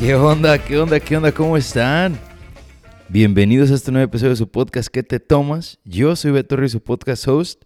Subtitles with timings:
[0.00, 0.56] ¿Qué onda?
[0.58, 0.98] ¿Qué onda?
[0.98, 1.30] ¿Qué onda?
[1.30, 2.18] ¿Cómo están?
[3.10, 5.78] Bienvenidos a este nuevo episodio de su podcast ¿Qué te tomas?
[5.84, 7.64] Yo soy Beto Ruiz, su podcast host.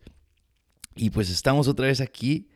[0.97, 2.51] Y pues estamos otra vez aquí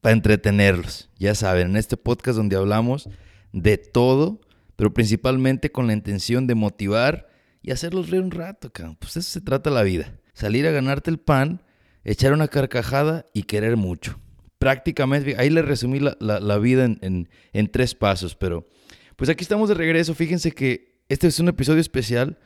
[0.00, 1.10] para entretenerlos.
[1.18, 3.08] Ya saben, en este podcast donde hablamos
[3.52, 4.40] de todo,
[4.76, 7.26] pero principalmente con la intención de motivar
[7.62, 8.96] y hacerlos reír un rato, cabrón.
[9.00, 10.20] Pues eso se trata la vida.
[10.34, 11.64] Salir a ganarte el pan,
[12.04, 14.20] echar una carcajada y querer mucho.
[14.58, 18.68] Prácticamente, ahí le resumí la, vida en, en tres pasos, pero
[19.16, 20.14] pues aquí estamos de regreso.
[20.14, 22.38] Fíjense que este es un episodio especial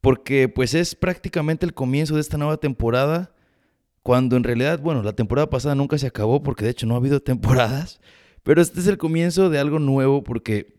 [0.00, 3.34] porque pues es prácticamente el comienzo de esta nueva temporada
[4.02, 6.98] cuando en realidad, bueno, la temporada pasada nunca se acabó porque de hecho no ha
[6.98, 8.00] habido temporadas,
[8.42, 10.78] pero este es el comienzo de algo nuevo porque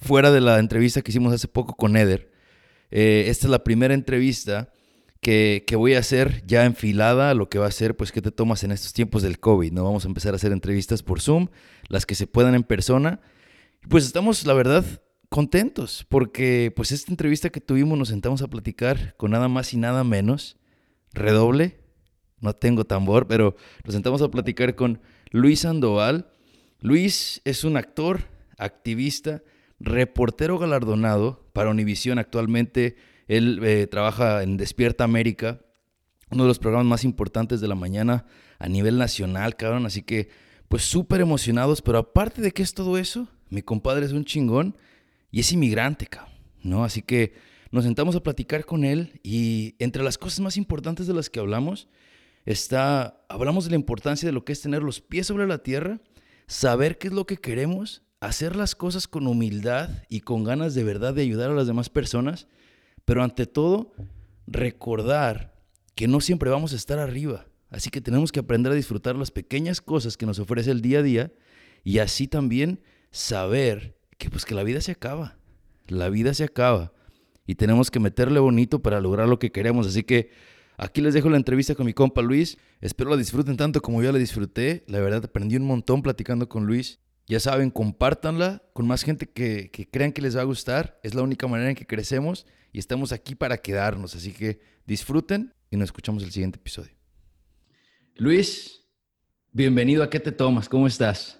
[0.00, 2.30] fuera de la entrevista que hicimos hace poco con Eder,
[2.90, 4.72] eh, esta es la primera entrevista
[5.20, 8.30] que, que, voy a hacer ya enfilada lo que va a ser, pues, qué te
[8.30, 9.82] tomas en estos tiempos del COVID, ¿no?
[9.82, 11.48] Vamos a empezar a hacer entrevistas por Zoom,
[11.88, 13.20] las que se puedan en persona
[13.88, 14.84] pues estamos, la verdad,
[15.28, 19.76] contentos porque pues esta entrevista que tuvimos nos sentamos a platicar con nada más y
[19.76, 20.58] nada menos,
[21.12, 21.80] redoble,
[22.40, 25.00] no tengo tambor, pero nos sentamos a platicar con
[25.30, 26.30] Luis Sandoval.
[26.80, 28.24] Luis es un actor,
[28.58, 29.42] activista,
[29.80, 32.96] reportero galardonado para Univisión actualmente.
[33.26, 35.60] Él eh, trabaja en Despierta América,
[36.30, 38.26] uno de los programas más importantes de la mañana
[38.58, 39.86] a nivel nacional, cabrón.
[39.86, 40.28] Así que,
[40.68, 44.76] pues súper emocionados, pero aparte de que es todo eso, mi compadre es un chingón
[45.30, 46.08] y es inmigrante,
[46.62, 46.84] ¿no?
[46.84, 47.34] Así que
[47.70, 51.40] nos sentamos a platicar con él y entre las cosas más importantes de las que
[51.40, 51.88] hablamos
[52.46, 56.00] está, hablamos de la importancia de lo que es tener los pies sobre la tierra,
[56.46, 60.84] saber qué es lo que queremos, hacer las cosas con humildad y con ganas de
[60.84, 62.46] verdad de ayudar a las demás personas,
[63.04, 63.92] pero ante todo,
[64.46, 65.54] recordar
[65.94, 67.46] que no siempre vamos a estar arriba.
[67.70, 71.00] Así que tenemos que aprender a disfrutar las pequeñas cosas que nos ofrece el día
[71.00, 71.32] a día
[71.84, 75.38] y así también saber que pues que la vida se acaba.
[75.86, 76.92] La vida se acaba
[77.46, 79.86] y tenemos que meterle bonito para lograr lo que queremos.
[79.86, 80.30] Así que
[80.76, 82.58] aquí les dejo la entrevista con mi compa Luis.
[82.80, 84.84] Espero la disfruten tanto como yo la disfruté.
[84.86, 87.00] La verdad aprendí un montón platicando con Luis.
[87.26, 91.00] Ya saben, compártanla con más gente que, que crean que les va a gustar.
[91.02, 94.14] Es la única manera en que crecemos y estamos aquí para quedarnos.
[94.14, 96.92] Así que disfruten y nos escuchamos el siguiente episodio.
[98.16, 98.82] Luis,
[99.52, 100.68] bienvenido a ¿Qué te tomas?
[100.68, 101.38] ¿Cómo estás?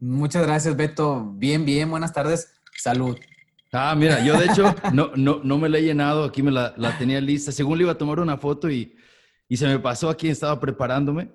[0.00, 1.32] Muchas gracias, Beto.
[1.36, 2.52] Bien, bien, buenas tardes.
[2.76, 3.16] Salud.
[3.72, 6.74] Ah, mira, yo de hecho no, no, no me la he llenado, aquí me la,
[6.76, 7.50] la, tenía lista.
[7.50, 8.94] Según le iba a tomar una foto y,
[9.48, 11.30] y se me pasó aquí, estaba preparándome.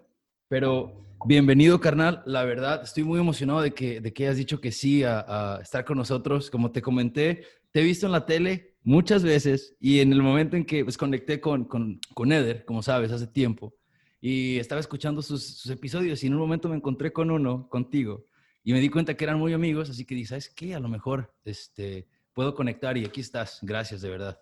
[0.47, 2.21] Pero bienvenido, carnal.
[2.27, 5.83] La verdad, estoy muy emocionado de que, de que hayas dicho que sí a, estar
[5.83, 6.51] con nosotros.
[6.51, 10.55] Como te comenté, te he visto en la tele muchas veces y en el momento
[10.55, 13.75] en que pues, conecté con, con, con Eder, como sabes, hace tiempo,
[14.19, 18.25] y estaba escuchando sus, sus episodios y en un momento me encontré con uno, contigo
[18.63, 20.75] y me di cuenta que eran muy amigos, así que dije, ¿sabes qué?
[20.75, 23.59] A lo mejor este, puedo conectar y aquí estás.
[23.61, 24.39] Gracias, de verdad.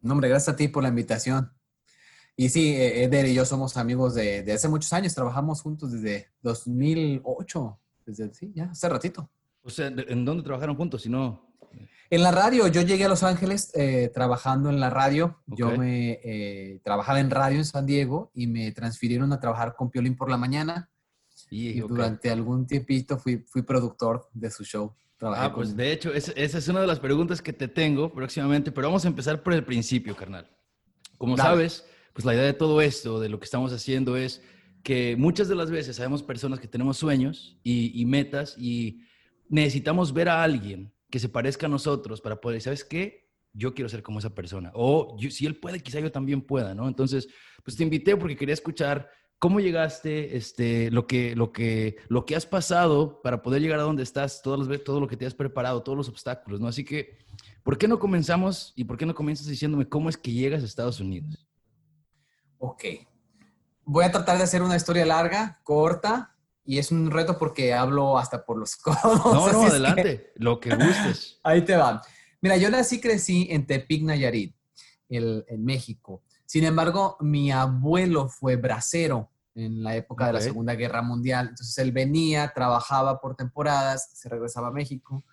[0.00, 1.50] No, hombre, gracias a ti por la invitación.
[2.36, 5.92] Y sí, e-, Eder y yo somos amigos de, de hace muchos años, trabajamos juntos
[5.92, 9.30] desde 2008, desde, sí, ya, hace ratito.
[9.62, 11.02] O sea, ¿en dónde trabajaron juntos?
[11.02, 11.50] Si no...
[12.10, 15.40] En la radio, yo llegué a Los Ángeles eh, trabajando en la radio.
[15.46, 19.90] Yo me eh, trabajaba en radio en San Diego y me transfirieron a trabajar con
[19.90, 20.90] Piolín por la mañana
[21.54, 24.92] y durante algún tiempito fui, fui productor de su show.
[25.20, 28.88] ah, pues de hecho, esa, es una de las preguntas que te tengo próximamente, pero
[28.88, 30.50] vamos a empezar por el principio, carnal.
[31.16, 34.42] Como sabes, pues la idea de todo esto, de lo que estamos haciendo es
[34.82, 39.02] que muchas de las veces sabemos personas que tenemos sueños y, metas y
[39.48, 43.30] necesitamos ver a alguien que se parezca a nosotros para poder, ¿sabes qué?
[43.52, 44.72] Yo quiero ser como esa persona.
[44.74, 46.88] O si él puede, quizá yo también pueda, ¿no?
[46.88, 47.28] Entonces,
[47.62, 49.08] pues te invité porque quería escuchar
[49.44, 50.38] ¿Cómo llegaste?
[50.38, 54.40] Este, lo, que, lo, que, lo que has pasado para poder llegar a donde estás,
[54.40, 56.66] todo, todo lo que te has preparado, todos los obstáculos, ¿no?
[56.66, 57.18] Así que,
[57.62, 60.64] ¿por qué no comenzamos y por qué no comienzas diciéndome cómo es que llegas a
[60.64, 61.46] Estados Unidos?
[62.56, 62.84] Ok.
[63.84, 68.16] Voy a tratar de hacer una historia larga, corta, y es un reto porque hablo
[68.16, 69.26] hasta por los codos.
[69.26, 71.38] No, no, adelante, lo que gustes.
[71.44, 72.00] Ahí te va.
[72.40, 74.56] Mira, yo nací, crecí en Tepic, Nayarit,
[75.10, 76.22] en México.
[76.46, 81.48] Sin embargo, mi abuelo fue bracero en la época de la Segunda Guerra Mundial.
[81.50, 85.24] Entonces él venía, trabajaba por temporadas, se regresaba a México,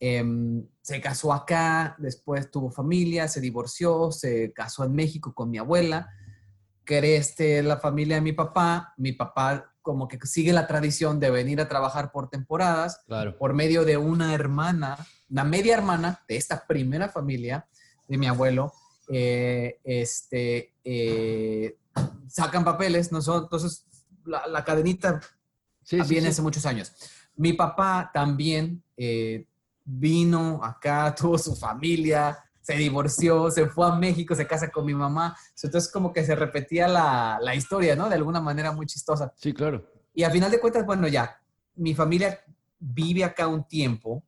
[0.00, 5.58] em, se casó acá, después tuvo familia, se divorció, se casó en México con mi
[5.58, 6.10] abuela,
[6.84, 11.60] crece la familia de mi papá, mi papá como que sigue la tradición de venir
[11.60, 13.04] a trabajar por temporadas,
[13.38, 14.96] por medio de una hermana,
[15.30, 17.66] una media hermana de esta primera familia
[18.08, 18.72] de mi abuelo,
[19.08, 21.76] eh, este, eh,
[22.28, 23.18] sacan papeles, ¿no?
[23.18, 23.86] entonces
[24.24, 25.20] la, la cadenita
[26.08, 26.92] viene hace muchos años.
[27.36, 29.46] Mi papá también eh,
[29.84, 34.94] vino acá, tuvo su familia, se divorció, se fue a México, se casa con mi
[34.94, 35.36] mamá.
[35.62, 38.08] Entonces como que se repetía la, la historia, ¿no?
[38.08, 39.32] De alguna manera muy chistosa.
[39.36, 39.86] Sí, claro.
[40.12, 41.40] Y a final de cuentas, bueno, ya,
[41.76, 42.40] mi familia
[42.78, 44.24] vive acá un tiempo.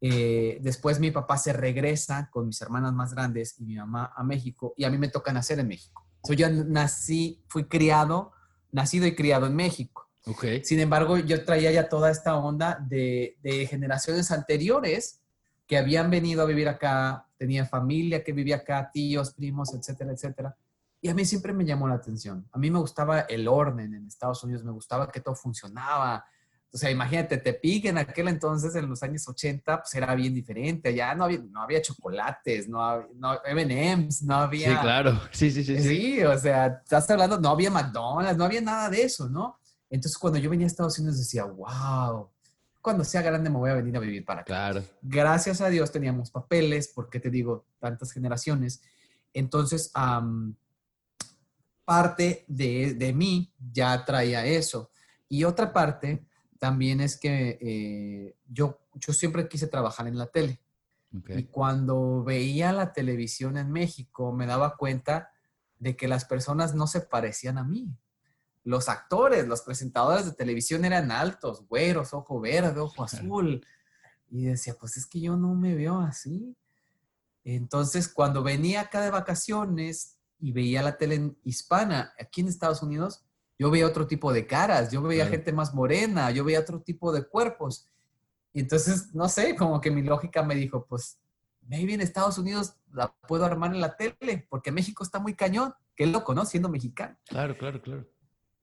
[0.00, 4.22] Eh, después mi papá se regresa con mis hermanas más grandes y mi mamá a
[4.22, 6.06] México y a mí me toca nacer en México.
[6.24, 8.32] So, yo nací, fui criado,
[8.72, 10.10] nacido y criado en México.
[10.26, 10.64] Okay.
[10.64, 15.20] Sin embargo, yo traía ya toda esta onda de, de generaciones anteriores
[15.66, 20.56] que habían venido a vivir acá, tenía familia que vivía acá, tíos, primos, etcétera, etcétera.
[21.00, 22.48] Y a mí siempre me llamó la atención.
[22.52, 26.24] A mí me gustaba el orden en Estados Unidos, me gustaba que todo funcionaba.
[26.74, 30.92] O sea, imagínate, Tepic en aquel entonces, en los años 80, pues era bien diferente.
[30.92, 34.70] Ya no había, no había chocolates, no había no, M&M's, no había...
[34.70, 35.20] Sí, claro.
[35.30, 35.88] Sí, sí, sí, sí.
[35.88, 39.60] Sí, o sea, estás hablando, no había McDonald's, no había nada de eso, ¿no?
[39.88, 42.28] Entonces, cuando yo venía a Estados Unidos decía, wow,
[42.82, 44.46] cuando sea grande me voy a venir a vivir para acá.
[44.46, 44.82] Claro.
[45.00, 48.82] Gracias a Dios teníamos papeles, porque te digo, tantas generaciones.
[49.32, 50.52] Entonces, um,
[51.84, 54.90] parte de, de, mí ya traía eso.
[55.28, 56.26] Y otra parte
[56.58, 60.60] también es que eh, yo, yo siempre quise trabajar en la tele.
[61.18, 61.38] Okay.
[61.38, 65.30] Y cuando veía la televisión en México, me daba cuenta
[65.78, 67.96] de que las personas no se parecían a mí
[68.64, 73.64] los actores, los presentadores de televisión eran altos, güeros, ojo verde, ojo azul.
[74.30, 76.56] Y decía, pues es que yo no me veo así.
[77.44, 83.22] Entonces, cuando venía acá de vacaciones y veía la tele hispana aquí en Estados Unidos,
[83.58, 87.12] yo veía otro tipo de caras, yo veía gente más morena, yo veía otro tipo
[87.12, 87.88] de cuerpos.
[88.52, 91.18] Y entonces, no sé, como que mi lógica me dijo, pues,
[91.68, 95.74] maybe en Estados Unidos la puedo armar en la tele, porque México está muy cañón.
[95.96, 96.44] Qué loco, ¿no?
[96.44, 97.16] Siendo mexicano.
[97.26, 98.06] Claro, claro, claro.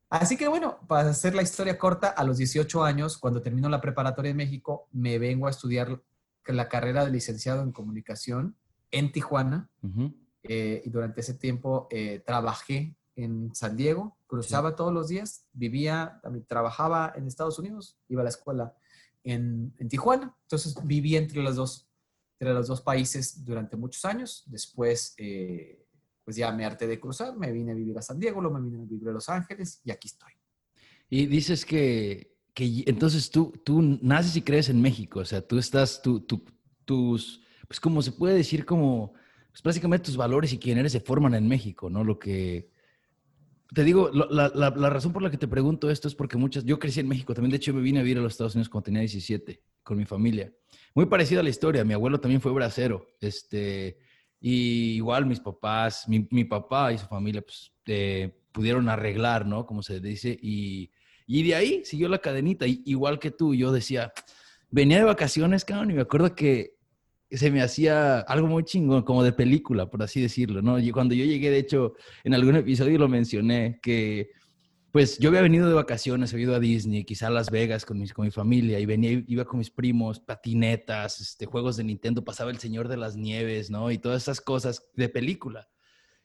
[0.09, 3.79] Así que bueno, para hacer la historia corta, a los 18 años, cuando termino la
[3.79, 6.01] preparatoria en México, me vengo a estudiar
[6.45, 8.57] la carrera de licenciado en comunicación
[8.91, 9.69] en Tijuana.
[9.81, 10.15] Uh -huh.
[10.43, 14.75] eh, y durante ese tiempo eh, trabajé en San Diego, cruzaba sí.
[14.77, 18.73] todos los días, vivía, también trabajaba en Estados Unidos, iba a la escuela
[19.25, 20.33] en, en Tijuana.
[20.43, 21.89] Entonces viví entre los dos,
[22.39, 24.43] entre los dos países durante muchos años.
[24.47, 25.85] Después eh,
[26.23, 28.69] pues ya me harté de cruzar, me vine a vivir a San Diego, luego me
[28.69, 30.31] vine a vivir a Los Ángeles y aquí estoy.
[31.09, 35.57] Y dices que, que entonces tú, tú naces y crees en México, o sea, tú
[35.57, 36.45] estás, tú, tú,
[36.85, 39.11] tus, pues como se puede decir, como,
[39.51, 42.05] pues básicamente tus valores y quién eres se forman en México, ¿no?
[42.05, 42.70] Lo que,
[43.73, 46.65] te digo, la, la, la, razón por la que te pregunto esto es porque muchas,
[46.65, 48.69] yo crecí en México, también de hecho me vine a vivir a los Estados Unidos
[48.69, 50.51] cuando tenía 17, con mi familia.
[50.93, 53.97] Muy parecida a la historia, mi abuelo también fue bracero, este
[54.41, 59.67] y igual mis papás, mi, mi papá y su familia, pues eh, pudieron arreglar, ¿no?
[59.67, 60.37] Como se dice.
[60.41, 60.91] Y,
[61.27, 62.65] y de ahí siguió la cadenita.
[62.65, 64.11] Y, igual que tú, yo decía,
[64.71, 66.75] venía de vacaciones, cabrón, y me acuerdo que
[67.31, 70.79] se me hacía algo muy chingón, como de película, por así decirlo, ¿no?
[70.79, 71.93] Y cuando yo llegué, de hecho,
[72.23, 74.31] en algún episodio lo mencioné, que
[74.91, 77.97] pues yo había venido de vacaciones, he ido a Disney, quizá a Las Vegas con
[77.97, 82.25] mi, con mi familia, y venía, iba con mis primos, patinetas, este, juegos de Nintendo,
[82.25, 83.89] pasaba El Señor de las Nieves, ¿no?
[83.89, 85.69] Y todas esas cosas de película.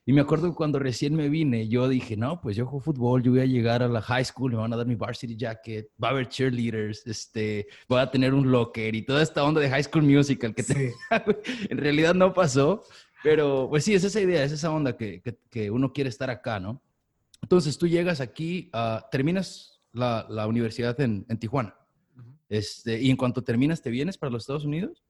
[0.08, 3.32] Y me acuerdo cuando recién me vine, yo dije, no, pues yo juego fútbol, yo
[3.32, 6.08] voy a llegar a la high school, me van a dar mi varsity jacket, va
[6.08, 9.82] a haber cheerleaders, este, voy a tener un locker y toda esta onda de high
[9.82, 10.90] school musical que sí.
[11.70, 12.84] en realidad no pasó,
[13.24, 16.30] pero pues sí, es esa idea, es esa onda que, que, que uno quiere estar
[16.30, 16.80] acá, ¿no?
[17.42, 21.74] Entonces tú llegas aquí, uh, terminas la, la universidad en, en Tijuana.
[22.16, 22.36] Uh -huh.
[22.48, 25.02] este, y en cuanto terminas, ¿te vienes para los Estados Unidos?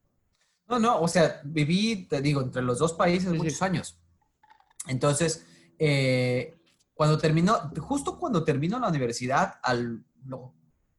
[0.67, 3.65] No, no, o sea, viví, te digo, entre los dos países sí, muchos sí.
[3.65, 4.01] años.
[4.87, 5.47] Entonces,
[5.79, 6.57] eh,
[6.95, 10.05] cuando terminó, justo cuando terminó la universidad, al,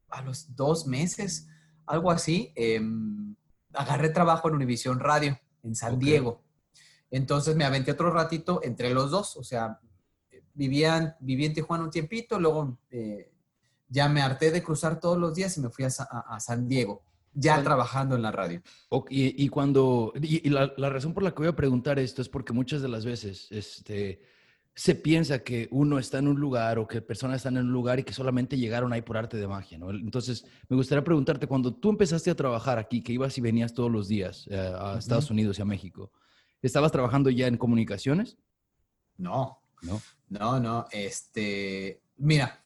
[0.08, 1.48] a los dos meses,
[1.86, 2.80] algo así, eh,
[3.72, 6.08] agarré trabajo en Univisión Radio, en San okay.
[6.08, 6.42] Diego.
[7.10, 9.80] Entonces me aventé otro ratito entre los dos, o sea,
[10.54, 13.32] vivía, viví en Tijuana un tiempito, luego eh,
[13.88, 16.68] ya me harté de cruzar todos los días y me fui a, a, a San
[16.68, 18.62] Diego, ya trabajando en la radio.
[19.10, 22.22] Y, y cuando, y, y la, la, razón por la que voy a preguntar esto
[22.22, 24.20] es porque muchas de las veces este,
[24.74, 27.98] se piensa que uno está en un lugar o que personas están en un lugar
[27.98, 29.90] y que solamente llegaron ahí por arte de magia, ¿no?
[29.90, 33.90] Entonces, me gustaría preguntarte, cuando tú empezaste a trabajar aquí, que ibas y venías todos
[33.90, 34.98] los días eh, a uh -huh.
[34.98, 36.12] Estados Unidos y a México,
[36.62, 38.38] ¿estabas trabajando ya en comunicaciones?
[39.16, 40.00] No, no.
[40.28, 42.62] No, no, este, mira,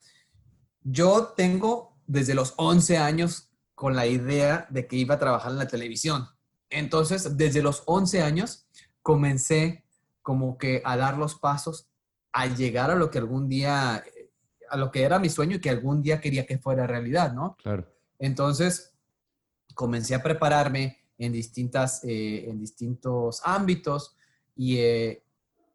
[0.83, 3.52] yo tengo desde los 11 años
[3.83, 6.29] con la idea de que iba a trabajar en la televisión.
[6.71, 8.69] Entonces, desde los 11 años
[9.03, 9.83] comencé
[10.23, 11.89] como que a dar los pasos
[12.33, 14.05] a llegar a lo que algún día,
[14.71, 17.57] a lo que era mi sueño y que algún día quería que fuera realidad, ¿no?
[17.61, 17.85] Claro.
[18.21, 18.95] Entonces,
[19.75, 24.15] comencé a prepararme en, distintas, eh, en distintos ámbitos
[24.55, 25.25] y, eh,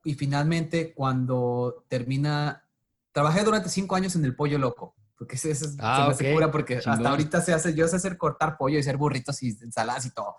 [0.05, 2.65] y finalmente cuando termina,
[3.11, 6.77] trabajé durante cinco años en el Pollo Loco, porque ese Ah, se me cura porque
[6.77, 7.07] hasta Chingón.
[7.07, 10.35] ahorita se hace, yo sé hacer cortar pollo y hacer burritos y ensaladas y todo.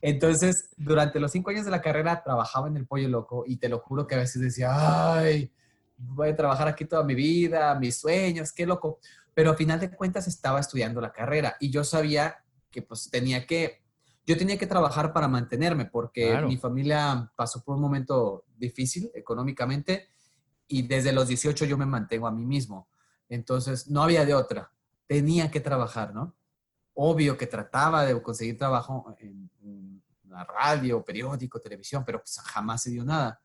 [0.00, 3.68] Entonces, durante los cinco años de la carrera trabajaba en el Pollo Loco y te
[3.68, 4.70] lo juro que a veces decía,
[5.18, 5.52] ay,
[5.96, 9.00] voy a trabajar aquí toda mi vida, mis sueños, qué loco.
[9.34, 12.36] Pero a final de cuentas estaba estudiando la carrera y yo sabía
[12.70, 13.82] que pues tenía que,
[14.26, 16.48] yo tenía que trabajar para mantenerme porque Claro.
[16.48, 20.08] mi familia pasó por un momento difícil económicamente
[20.68, 22.88] y desde los 18 yo me mantengo a mí mismo.
[23.30, 24.72] Entonces, no había de otra.
[25.06, 26.34] Tenía que trabajar, ¿no?
[26.94, 29.48] Obvio que trataba de conseguir trabajo en,
[30.24, 33.40] la radio, periódico, televisión, pero pues jamás se dio nada.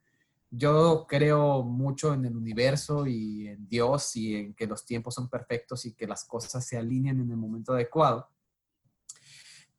[0.52, 5.28] Yo creo mucho en el universo y en Dios y en que los tiempos son
[5.28, 8.30] perfectos y que las cosas se alinean en el momento adecuado.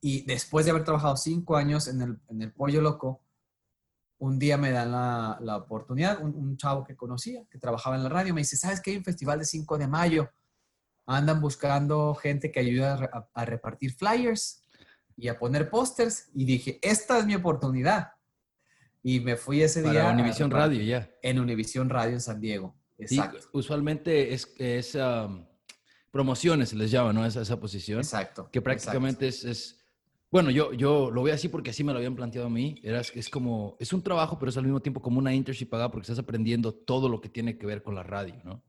[0.01, 3.21] Y después de haber trabajado cinco años en el, en el Pollo Loco,
[4.19, 8.03] un día me dan la, la oportunidad, un, un chavo que conocía, que trabajaba en
[8.03, 8.91] la radio, me dice, ¿sabes qué?
[8.91, 10.29] Hay un festival de 5 de mayo.
[11.05, 14.63] Andan buscando gente que ayude a, re- a- a repartir flyers
[15.15, 16.29] y a poner pósters.
[16.33, 18.13] Y dije, esta es mi oportunidad.
[19.03, 19.93] Y me fui ese día.
[19.93, 21.09] Para a Univisión Radio, ya.
[21.21, 22.75] En Univisión Radio en San Diego.
[23.05, 23.21] Sí,
[23.53, 25.45] usualmente es, es um,
[26.11, 27.25] promociones, les llama, ¿no?
[27.25, 27.99] Esa, esa posición.
[27.99, 28.49] Exacto.
[28.51, 29.76] Que prácticamente es, es-
[30.29, 32.79] Bueno, yo, yo lo veo así porque así me lo habían planteado a mí.
[32.83, 33.77] Era, es como...
[33.79, 36.73] Es un trabajo, pero es al mismo tiempo como una internship pagada porque estás aprendiendo
[36.73, 38.61] todo lo que tiene que ver con la radio, ¿no?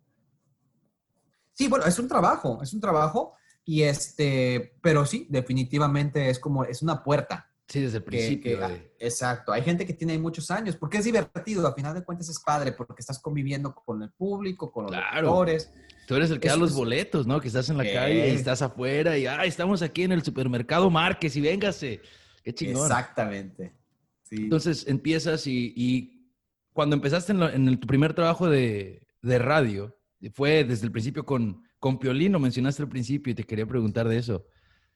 [1.55, 3.35] Sí, bueno, es un trabajo, es un trabajo.
[3.65, 7.51] Y este, pero sí, definitivamente es como, es una puerta.
[7.67, 8.59] Sí, desde el principio.
[8.61, 9.53] que- de- exacto.
[9.53, 12.73] Hay gente que tiene muchos años, porque es divertido, a final de cuentas es padre,
[12.73, 15.23] porque estás conviviendo con el público, con los Claro.
[15.27, 15.71] lectores.
[16.09, 17.39] Tú eres el que da los boletos, ¿no?
[17.41, 20.89] Que estás en la calle y estás afuera y, ah, estamos aquí en el supermercado
[20.91, 22.01] Márquez y véngase.
[22.43, 22.87] Qué chingón.
[22.87, 23.75] Exactamente.
[24.23, 24.37] Sí.
[24.37, 26.33] Entonces empiezas y, y
[26.73, 29.95] cuando empezaste en, lo- en el- tu primer trabajo de, de radio,
[30.33, 34.09] fue desde el principio con, con Piolín, lo mencionaste al principio y te quería preguntar
[34.09, 34.47] de eso.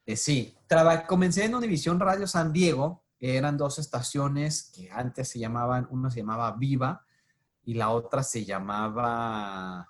[0.07, 5.39] Eh, sí, Traba- comencé en Univisión Radio San Diego, eran dos estaciones que antes se
[5.39, 7.05] llamaban, una se llamaba Viva
[7.65, 9.89] y la otra se llamaba,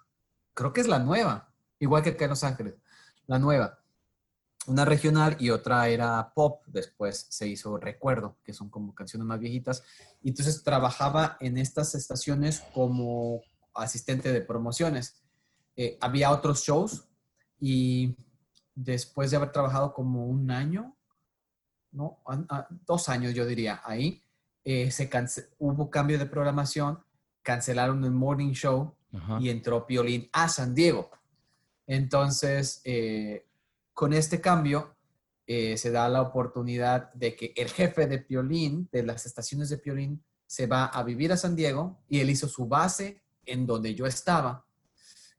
[0.55, 2.75] creo que es la nueva, igual que acá en Los Ángeles,
[3.27, 3.79] la nueva.
[4.67, 9.41] Una regional y otra era pop, después se hizo Recuerdo, que son como canciones más
[9.41, 9.83] viejitas.
[10.23, 13.41] Y entonces trabajaba en estas estaciones como
[13.75, 15.21] asistente de promociones.
[15.75, 17.09] Eh, había otros shows
[17.59, 18.17] y
[18.75, 20.97] después de haber trabajado como un año,
[21.91, 24.23] no, An- a- dos años yo diría, ahí,
[24.65, 25.11] eh, se
[25.59, 27.03] hubo cambio de programación,
[27.43, 28.95] cancelaron el morning show
[29.41, 31.11] Y entró Piolín a San Diego.
[31.87, 33.47] Entonces, eh,
[33.93, 34.97] con este cambio,
[35.47, 39.79] eh, se da la oportunidad de que el jefe de Piolín, de las estaciones de
[39.79, 43.95] Piolín, se va a vivir a San Diego y él hizo su base en donde
[43.95, 44.65] yo estaba,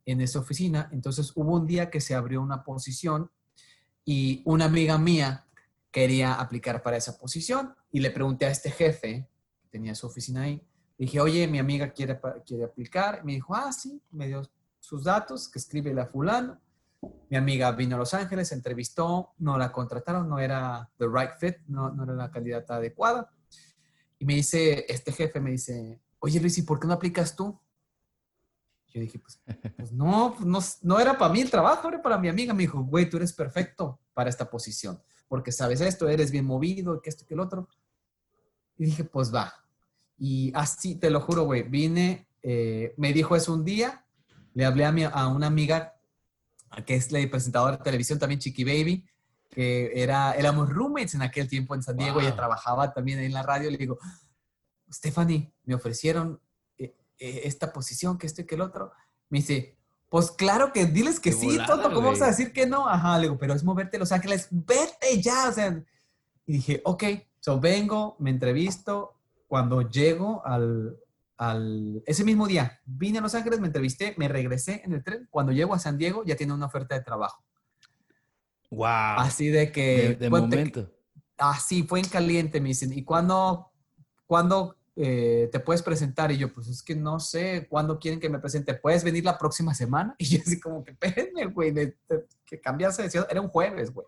[0.06, 0.90] en esa oficina.
[0.92, 3.32] Entonces, hubo un día que se abrió una posición
[4.06, 5.48] y una amiga mía
[5.92, 9.30] quería aplicar para esa posición y le pregunté a este jefe,
[9.62, 10.62] que tenía su oficina ahí,
[10.98, 13.24] dije, oye, mi amiga quiere, quiere aplicar.
[13.24, 14.44] Me dijo, ah, sí, me dio
[14.80, 16.60] sus datos, que escribe a fulano.
[17.30, 21.58] Mi amiga vino a Los Ángeles, entrevistó, no la contrataron, no era the right fit,
[21.68, 23.30] no, no era la candidata adecuada.
[24.20, 27.60] Y me dice, este jefe me dice, oye Luis, ¿y por qué no aplicas tú?
[28.94, 29.42] Yo dije, pues,
[29.76, 32.54] pues no, pues no, no era para mí el trabajo, era para mi amiga.
[32.54, 37.02] Me dijo, güey, tú eres perfecto para esta posición, porque sabes esto, eres bien movido,
[37.02, 37.68] que esto, que el otro.
[38.78, 39.63] Y dije, pues va.
[40.18, 44.06] Y así, te lo juro, güey, vine, eh, me dijo eso un día,
[44.54, 45.96] le hablé a, mi- a una amiga
[46.86, 49.06] que es la presentadora de televisión también, Chiqui Baby,
[49.50, 52.22] que era, éramos roommates en aquel tiempo en San Diego, Wow.
[52.24, 53.98] ella trabajaba también en la radio, le digo,
[54.92, 56.40] Stephanie, me ofrecieron
[56.78, 58.92] eh, eh, esta posición, que esto y que el otro.
[59.30, 59.78] Me dice,
[60.10, 62.88] pues claro que diles que sí, volada, tonto, ¿cómo vas a decir que no?
[62.88, 65.84] Ajá, le digo, pero es moverte a Los Ángeles, vete ya, o sea.
[66.46, 67.04] Y dije, ok,
[67.40, 69.16] so vengo, me entrevisto,
[69.54, 70.98] cuando llego al,
[71.38, 75.28] al, ese mismo día, vine a Los Ángeles, me entrevisté, me regresé en el tren,
[75.30, 77.44] cuando llego a San Diego ya tiene una oferta de trabajo.
[78.72, 78.88] Wow.
[79.20, 80.16] Así de que...
[80.16, 80.92] De, momento.
[81.38, 83.72] Así fue en caliente, me dicen, ¿y cuándo,
[84.26, 86.32] cuándo eh, te puedes presentar?
[86.32, 88.74] Y yo, pues es que no sé, ¿cuándo quieren que me presente?
[88.74, 90.16] ¿Puedes venir la próxima semana?
[90.18, 91.72] Y yo así como que, espérenme, güey,
[92.44, 93.28] que cambiase de ciudad.
[93.30, 94.08] Era un jueves, güey.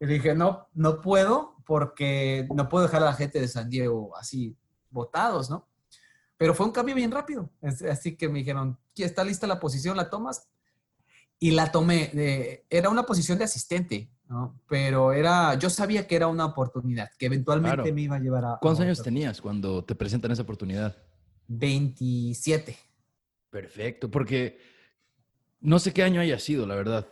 [0.00, 4.16] Y dije, no, no puedo porque no puedo dejar a la gente de San Diego
[4.16, 4.56] así
[4.90, 5.68] votados, ¿no?
[6.36, 7.50] Pero fue un cambio bien rápido.
[7.90, 9.96] Así que me dijeron, "¿Ya ¿está lista la posición?
[9.96, 10.48] ¿La tomas?
[11.40, 12.64] Y la tomé.
[12.70, 14.08] era una posición de asistente.
[14.28, 14.60] ¿no?
[14.68, 18.58] Pero era, yo sabía que era una oportunidad, que eventualmente me iba a llevar a...
[18.60, 20.96] ¿Cuántos años tenías cuando te presentan esa oportunidad?
[21.48, 22.76] 27.
[23.50, 24.58] Perfecto, porque
[25.60, 27.08] no sé qué año haya sido, la verdad.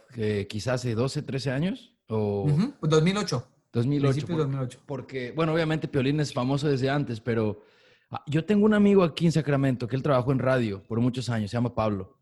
[0.49, 1.96] quizás hace 12, 13 años.
[2.09, 2.47] O...
[2.81, 3.49] 2008.
[3.73, 4.27] 2008.
[4.27, 4.81] 2008.
[4.87, 7.63] Porque, bueno, obviamente Piolín es famoso desde antes, pero
[8.11, 11.29] ah, yo tengo un amigo aquí en Sacramento que él trabajó en radio por muchos
[11.29, 12.17] años, se llama Pablo.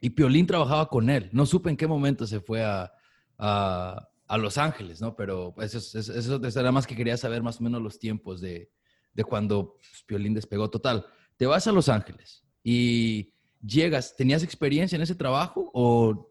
[0.00, 1.28] Y Piolín trabajaba con él.
[1.32, 2.90] No supe en qué momento se fue a,
[3.36, 5.14] a, Los Ángeles, ¿no?
[5.14, 8.70] Pero eso, eso, eso, era más que quería saber más o menos los tiempos de,
[9.12, 10.70] de cuando pues, Piolín despegó.
[10.70, 11.04] Total,
[11.36, 14.16] te vas a Los Ángeles y llegas.
[14.16, 16.30] ¿Tenías experiencia en ese trabajo o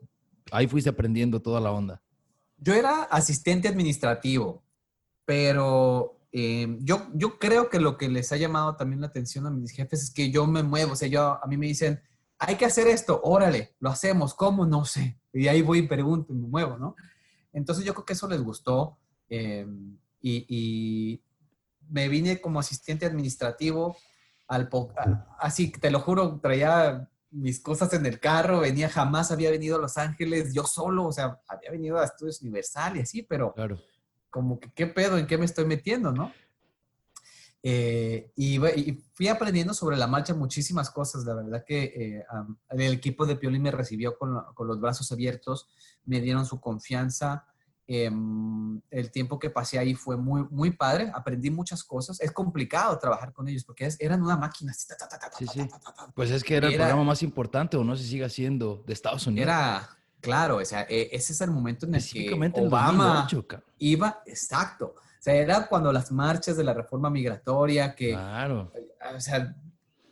[0.52, 2.02] ahí fuiste aprendiendo toda la onda?
[2.62, 4.64] Yo era asistente administrativo,
[5.26, 9.52] pero eh, yo, yo creo que lo que les ha llamado también la atención a
[9.52, 10.94] mis jefes es que yo me muevo.
[10.94, 12.02] O sea, yo, a mí me dicen,
[12.38, 14.66] hay que hacer esto, órale, lo hacemos, ¿cómo?
[14.66, 15.20] No sé.
[15.34, 16.96] Y ahí voy y pregunto y me muevo, ¿no?
[17.52, 18.98] Entonces yo creo que eso les gustó
[19.30, 19.68] eh,
[20.22, 21.22] y,
[21.92, 23.98] me vine como asistente administrativo
[24.48, 24.70] al
[25.40, 29.80] así, te lo juro, traía mis cosas en el carro, venía, jamás había venido a
[29.80, 33.80] Los Ángeles yo solo, o sea, había venido a Estudios Universal y así, pero claro.
[34.30, 36.32] como que qué pedo, en qué me estoy metiendo, ¿no?
[37.62, 38.58] Eh, y,
[39.14, 41.26] fui aprendiendo sobre la marcha muchísimas cosas.
[41.26, 42.26] La verdad que eh,
[42.70, 44.34] el equipo de Piolín me recibió con,
[44.68, 45.68] los brazos abiertos,
[46.06, 47.46] me dieron su confianza.
[47.92, 52.22] Em, el tiempo que pasé ahí fue muy, muy padre, aprendí muchas cosas.
[52.22, 54.74] Es complicado trabajar con ellos porque eran una máquina.
[56.14, 59.26] Pues es que era, el programa más importante o no se sigue haciendo de Estados
[59.26, 59.48] Unidos.
[59.48, 59.90] Era,
[60.22, 63.28] claro, o sea, e, ese es el momento en el que Obama
[63.80, 68.12] iba, exacto o sea, era cuando las marchas de la reforma migratoria, que...
[68.12, 68.72] Claro.
[69.14, 69.54] O sea,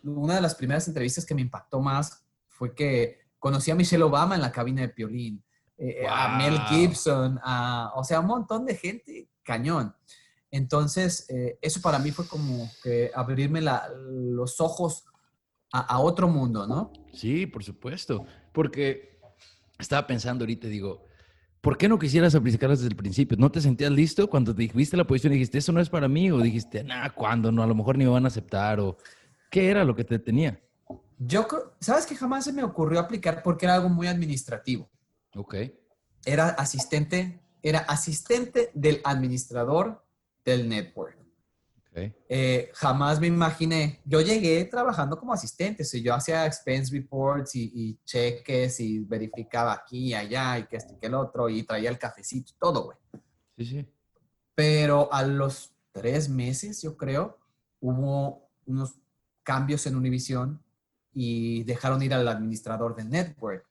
[0.03, 4.35] una de las primeras entrevistas que me impactó más fue que conocí a Michelle Obama
[4.35, 5.41] en la cabina de Piolín,
[5.77, 9.95] eh, a Mel Gibson, a, o sea, un montón de gente cañón.
[10.49, 15.05] Entonces, eh, eso para mí fue como que abrirme los ojos
[15.71, 16.91] a, a, otro mundo, ¿no?
[17.13, 19.19] Sí, por supuesto, porque
[19.77, 21.05] estaba pensando ahorita, digo,
[21.61, 23.37] ¿por qué no quisieras aplicarlas desde el principio?
[23.37, 26.07] ¿No te sentías listo cuando te dijiste la posición y dijiste, eso no es para
[26.07, 26.31] mí?
[26.31, 27.51] ¿O dijiste, nah, ¿cuándo?
[27.51, 28.79] No, a lo mejor ni me van a aceptar.
[28.79, 28.97] ¿O
[29.51, 30.59] qué era lo que te tenía?
[31.19, 31.47] Yo,
[31.79, 34.89] ¿sabes que jamás se me ocurrió aplicar porque era algo muy administrativo?
[35.37, 35.55] Ok.
[36.25, 40.03] Era asistente, era asistente del administrador
[40.43, 41.17] del network.
[42.29, 47.97] Eh, jamás me imaginé, yo llegué trabajando como asistente, si yo hacía expense reports y,
[48.05, 51.89] cheques y verificaba aquí y allá y que este y que el otro y traía
[51.89, 52.97] el cafecito, todo, güey.
[53.57, 53.87] Sí, sí.
[54.53, 57.39] Pero a los tres meses, yo creo,
[57.79, 58.99] hubo unos
[59.43, 60.61] cambios en Univision
[61.13, 63.66] y dejaron ir al administrador del network.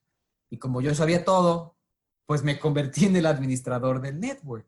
[0.56, 1.76] Y como yo sabía todo,
[2.24, 4.66] pues me convertí en el administrador del network.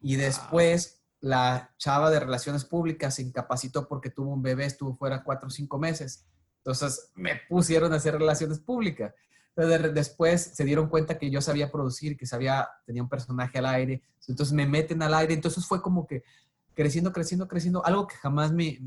[0.00, 5.24] Y después la chava de relaciones públicas se incapacitó porque tuvo un bebé, estuvo fuera
[5.24, 6.24] cuatro o cinco meses.
[6.58, 9.12] Entonces me pusieron a hacer relaciones públicas.
[9.56, 14.04] después se dieron cuenta que yo sabía producir, que sabía, tenía un personaje al aire.
[14.28, 15.34] Entonces me meten al aire.
[15.34, 16.22] Entonces fue como que
[16.74, 17.84] creciendo, creciendo, creciendo.
[17.84, 18.78] Algo que jamás me,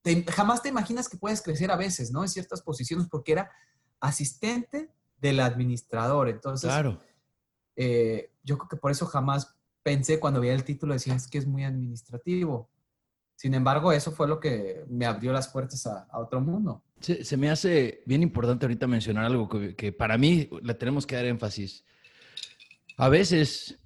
[0.00, 2.22] te, jamás te imaginas que puedes crecer a veces, ¿no?
[2.22, 3.50] En ciertas posiciones, porque era
[4.00, 6.28] asistente del administrador.
[6.28, 6.98] Entonces, claro.
[7.76, 11.38] Eh, yo creo que por eso jamás pensé cuando vi el título, decía, es que
[11.38, 12.68] es muy administrativo.
[13.36, 16.82] Sin embargo, eso fue lo que me abrió las puertas a, otro mundo.
[17.00, 21.26] Se, me hace bien importante ahorita mencionar algo que, para mí le tenemos que dar
[21.26, 21.84] énfasis.
[22.96, 23.78] A veces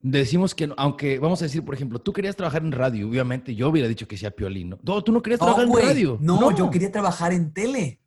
[0.00, 3.68] decimos que, aunque vamos a decir, por ejemplo, tú querías trabajar en radio, obviamente yo
[3.68, 4.78] hubiera dicho que sea piolino.
[4.82, 6.18] No, tú no querías trabajar en radio.
[6.20, 8.00] No, yo quería trabajar en tele.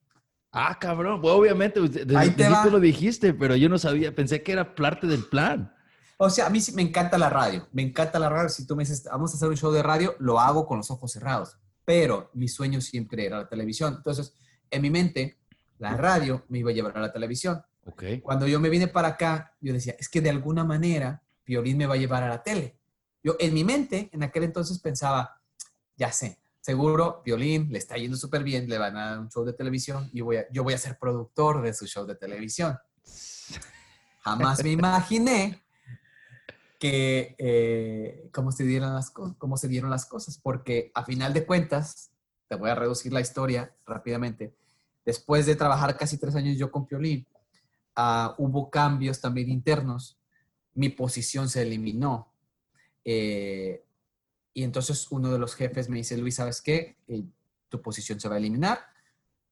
[0.55, 1.19] Ah, cabrón.
[1.23, 5.25] obviamente, desde el principio lo dijiste, pero yo no sabía, pensé que era parte del
[5.25, 5.75] plan.
[6.17, 8.47] O sea, a mí sí me encanta la radio, me encanta la radio.
[8.49, 10.91] Si tú me dices, vamos a hacer un show de radio, lo hago con los
[10.91, 11.57] ojos cerrados.
[11.85, 13.95] Pero mi sueño siempre era la televisión.
[13.97, 14.35] Entonces,
[14.69, 15.39] en mi mente,
[15.79, 17.63] la radio me iba a llevar a la televisión.
[17.85, 18.21] Okay.
[18.21, 21.87] Cuando yo me vine para acá, yo decía, es que de alguna manera Violín me
[21.87, 22.77] va a llevar a la tele.
[23.23, 25.41] Yo en mi mente, en aquel entonces pensaba,
[25.97, 29.43] ya sé, seguro Violín le está yendo súper bien, le van a dar un show
[29.43, 32.77] de televisión y voy yo voy a ser productor de su show de televisión.
[34.21, 35.61] Jamás me imaginé
[36.79, 41.45] que eh, cómo, se dieron las cómo se dieron las cosas, porque a final de
[41.45, 42.11] cuentas,
[42.47, 44.55] te voy a reducir la historia rápidamente,
[45.05, 47.27] después de trabajar casi tres años yo con Piolín,
[47.97, 50.17] ah, hubo cambios también internos,
[50.73, 52.33] mi posición se eliminó.
[53.03, 53.83] Eh,
[54.53, 56.97] y entonces uno de los jefes me dice, Luis, ¿sabes qué?
[57.07, 57.23] Eh,
[57.69, 58.79] tu posición se va a eliminar.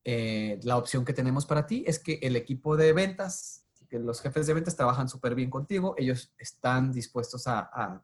[0.04, 3.62] la opción que tenemos para ti es que el equipo de ventas
[3.92, 8.02] que los jefes de ventas trabajan súper bien contigo, ellos están dispuestos a, a,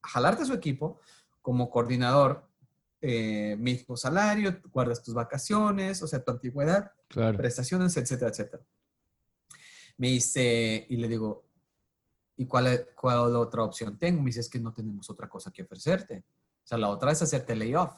[0.00, 1.00] jalarte su equipo
[1.42, 2.48] como coordinador,
[3.00, 6.92] eh, mismo salario, guardas tus vacaciones, o sea, tu antigüedad,
[7.36, 8.62] prestaciones, etcétera, etcétera.
[9.96, 11.43] Me dice, y le digo,
[12.36, 14.20] ¿y cuál, cuál otra opción tengo?
[14.20, 16.24] Me dice, es que no tenemos otra cosa que ofrecerte.
[16.64, 17.94] O sea, la otra es hacerte layoff.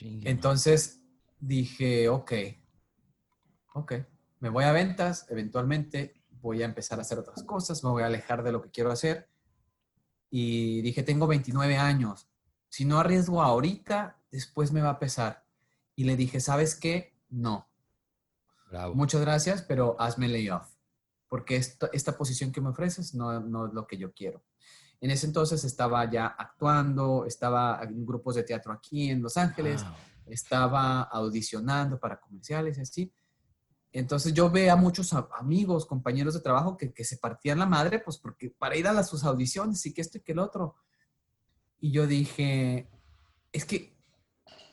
[0.00, 1.02] Entonces
[1.38, 2.32] dije, ok,
[3.74, 3.92] ok,
[4.40, 8.06] me voy a ventas, eventualmente voy a empezar a hacer otras cosas, me voy a
[8.06, 9.28] alejar de lo que quiero hacer.
[10.30, 12.28] Y dije, tengo 29 años,
[12.68, 15.44] si no arriesgo ahorita, después me va a pesar.
[15.96, 17.16] Y le dije, ¿sabes qué?
[17.28, 17.68] No.
[18.94, 20.68] Muchas gracias, pero hazme layoff,
[21.28, 24.42] porque esta, esta posición que me ofreces no, no es lo que yo quiero.
[25.00, 29.84] En ese entonces estaba ya actuando, estaba en grupos de teatro aquí en Los Ángeles,
[30.26, 33.12] estaba audicionando para comerciales y así.
[33.92, 38.00] Entonces yo veía a muchos amigos, compañeros de trabajo que, que, se partían la madre,
[38.00, 40.76] pues porque para ir a las, sus audiciones y que esto y que el otro.
[41.80, 42.90] Y yo dije,
[43.52, 43.96] es que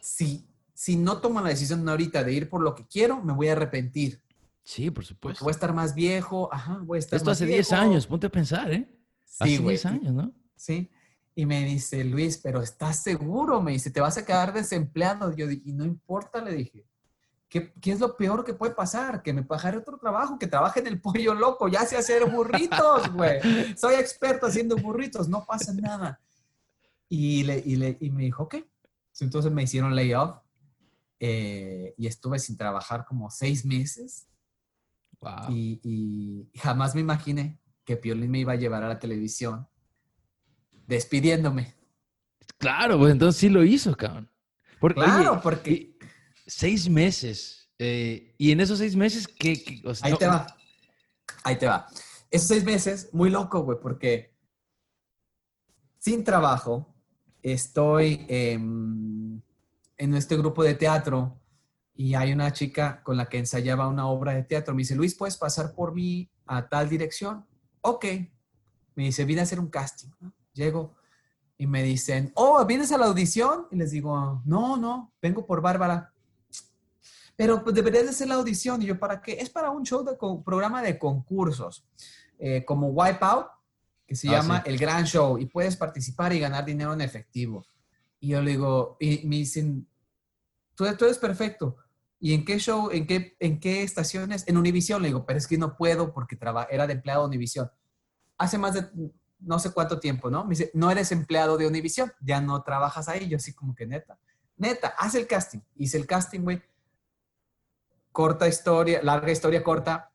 [0.01, 3.47] si, si no tomo la decisión ahorita de ir por lo que quiero, me voy
[3.47, 4.21] a arrepentir.
[4.65, 5.45] Sí, por supuesto.
[5.45, 8.31] voy a estar más viejo, ajá, voy a estar Esto hace 10 años, ponte a
[8.31, 8.89] pensar, ¿eh?
[9.23, 10.33] Sí, hace 10 años, ¿no?
[10.55, 10.89] Sí.
[11.35, 13.61] Y me dice, Luis, pero ¿estás seguro?
[13.61, 15.35] Me dice, te vas a quedar desempleado.
[15.35, 16.87] Yo dije, no importa, le dije.
[17.47, 19.21] ¿Qué, ¿Qué, es lo peor que puede pasar?
[19.21, 23.13] Que me pagare otro trabajo, que trabaje en el pollo loco, ya sé hacer burritos,
[23.13, 23.39] güey.
[23.77, 26.19] Soy experto haciendo burritos, no pasa nada.
[27.07, 28.55] Y, le, y, le, y me dijo, ok.
[29.19, 30.37] Entonces me hicieron layoff
[31.19, 34.27] eh, y estuve sin trabajar como seis meses.
[35.19, 35.49] Wow.
[35.49, 39.67] Y, y, jamás me imaginé que Piolín me iba a llevar a la televisión
[40.87, 41.75] despidiéndome.
[42.57, 44.29] Claro, pues entonces sí lo hizo, cabrón.
[44.79, 45.97] Porque, claro, porque...
[46.47, 47.69] Seis meses.
[47.79, 49.81] Eh, y en esos seis meses, ¿qué?
[50.01, 50.47] Ahí te va.
[51.43, 51.87] Ahí te va.
[52.29, 54.35] Esos seis meses, muy loco, güey, porque
[55.97, 56.95] sin trabajo,
[57.41, 59.43] estoy en
[59.97, 61.41] este grupo de teatro
[61.95, 64.75] y hay una chica con la que ensayaba una obra de teatro.
[64.75, 67.45] Me dice, Luis, ¿puedes pasar por mí a tal dirección?
[67.81, 68.05] Ok.
[68.95, 70.09] Me dice, vine a hacer un casting.
[70.53, 70.95] Llego
[71.57, 73.67] y me dicen, oh, ¿vienes a la audición?
[73.71, 76.11] Y les digo, no, no, vengo por Bárbara.
[77.37, 78.81] Pero pues deberías de hacer la audición.
[78.81, 79.33] Y yo, ¿para qué?
[79.39, 81.85] Es para un show de programa de concursos,
[82.39, 83.47] eh, como Wipeout,
[84.05, 87.65] que se ah, llama El Gran Show, y puedes participar y ganar dinero en efectivo.
[88.19, 89.87] Y yo le digo, y me dicen,
[90.75, 91.77] tú, tú eres perfecto.
[92.19, 94.47] ¿Y en qué show, en qué, en qué estaciones?
[94.47, 95.01] En Univision.
[95.01, 96.37] Le digo, pero es que no puedo porque
[96.69, 97.69] era de empleado de Univision.
[98.37, 98.87] Hace más de
[99.39, 100.43] no sé cuánto tiempo, ¿no?
[100.43, 103.27] Me dice, no eres empleado de Univision, ya no trabajas ahí.
[103.27, 104.17] Yo así como que neta,
[104.57, 105.59] neta, haz el casting.
[105.75, 106.61] Hice el casting, güey.
[108.11, 110.11] Corta historia, larga historia corta.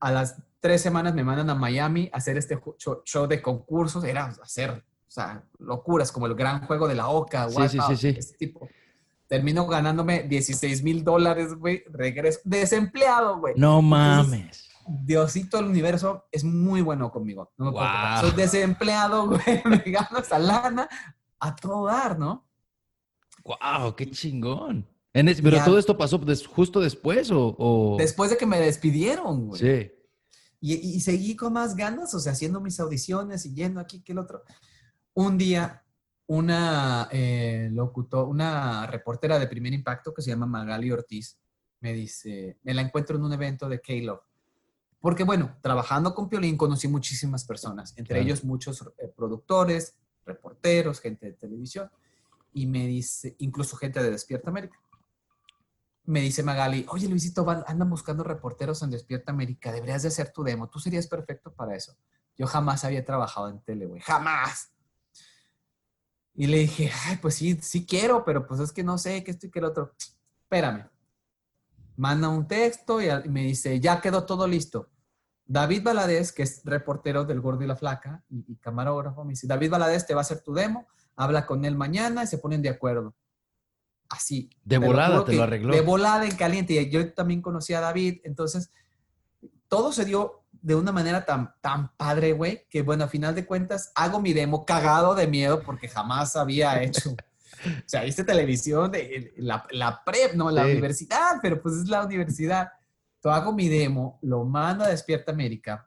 [0.00, 2.60] A las tres semanas me mandan a Miami a hacer este
[3.04, 4.04] show, de concursos.
[4.04, 7.96] Era hacer, o sea, locuras, como el gran juego de la OCA, sí, sí, sí,
[7.96, 8.08] sí.
[8.18, 8.68] Este tipo.
[9.26, 11.82] Termino ganándome 16 mil dólares, güey.
[11.90, 12.40] Regreso.
[12.44, 13.54] Desempleado, güey.
[13.56, 14.68] No mames.
[14.86, 17.52] Diosito del universo es muy bueno conmigo.
[17.56, 19.62] No me Soy desempleado, güey.
[19.64, 20.88] Me gano esa lana
[21.40, 22.46] a todo dar, ¿no?
[23.44, 23.94] ¡Wow!
[23.96, 24.86] ¡Qué chingón!
[25.12, 29.60] ¿Pero todo esto pasó justo después o, Después de que me despidieron, güey.
[29.60, 29.92] Sí.
[30.60, 34.18] Y, seguí con más ganas, o sea, haciendo mis audiciones y yendo aquí que el
[34.18, 34.42] otro.
[35.12, 35.83] Un día,
[36.26, 41.38] una eh, locutor, una reportera de primer impacto que se llama Magali Ortiz,
[41.80, 44.22] me dice, me la encuentro en un evento de K-Love
[45.04, 51.26] porque bueno, trabajando con Piolín conocí muchísimas personas, entre ellos muchos eh, productores, reporteros, gente
[51.26, 51.90] de televisión,
[52.54, 54.80] y me dice, incluso gente de Despierta América.
[56.04, 60.42] Me dice Magali, oye Luisito, andan buscando reporteros en Despierta América, deberías de hacer tu
[60.42, 61.94] demo, tú serías perfecto para eso.
[62.38, 64.72] Yo jamás había trabajado en tele, güey, jamás.
[66.34, 69.30] Y le dije, ay, pues sí, sí quiero, pero pues es que no sé, que
[69.30, 69.92] esto y que el otro.
[70.42, 70.88] Espérame.
[71.96, 74.90] Manda un texto y me dice, ya quedó todo listo.
[75.46, 79.70] David Valadez, que es reportero del Gordo y la Flaca y, camarógrafo, me dice, David
[79.70, 82.70] Valadez te va a hacer tu demo, habla con él mañana y se ponen de
[82.70, 83.14] acuerdo.
[84.08, 84.50] Así.
[84.64, 85.74] De volada te lo arregló.
[85.74, 86.74] De volada en caliente.
[86.74, 88.70] Y yo también conocí a David, entonces
[89.68, 93.44] todo se dio de una manera tan, tan padre, güey, que bueno, a final de
[93.44, 97.10] cuentas hago mi demo cagado de miedo porque jamás había hecho.
[97.10, 102.02] o sea, viste televisión de la, la prep, no la universidad, pero pues es la
[102.02, 102.70] universidad.
[103.24, 105.86] Hago mi demo, lo mando a Despierta América.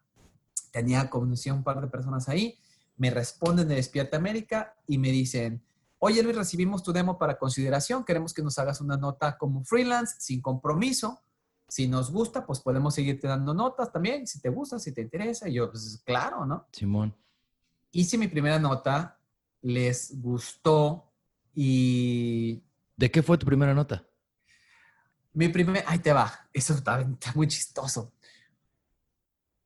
[0.71, 2.59] Tenía conocido un par de personas ahí,
[2.97, 5.63] me responden de Despierta América y me dicen,
[5.97, 10.17] oye Luis, recibimos tu demo para consideración, queremos que nos hagas una nota como freelance,
[10.19, 11.19] sin compromiso,
[11.67, 15.49] Si nos gusta, pues podemos seguirte dando notas también, si te gusta, si te interesa.
[15.49, 16.67] Y yo, pues claro, ¿no?
[16.71, 17.15] Simón.
[17.91, 19.19] Hice mi primera nota,
[19.61, 21.11] les gustó
[21.53, 22.63] y...
[22.95, 24.07] ¿De qué fue tu primera nota?
[25.33, 28.13] Mi primer, ahí te va, eso está, está muy chistoso.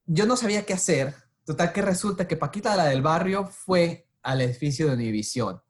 [0.06, 1.16] Yo no sabía qué hacer.
[1.46, 5.62] Total que resulta que Paquita, la del barrio, fue al edificio de Univisión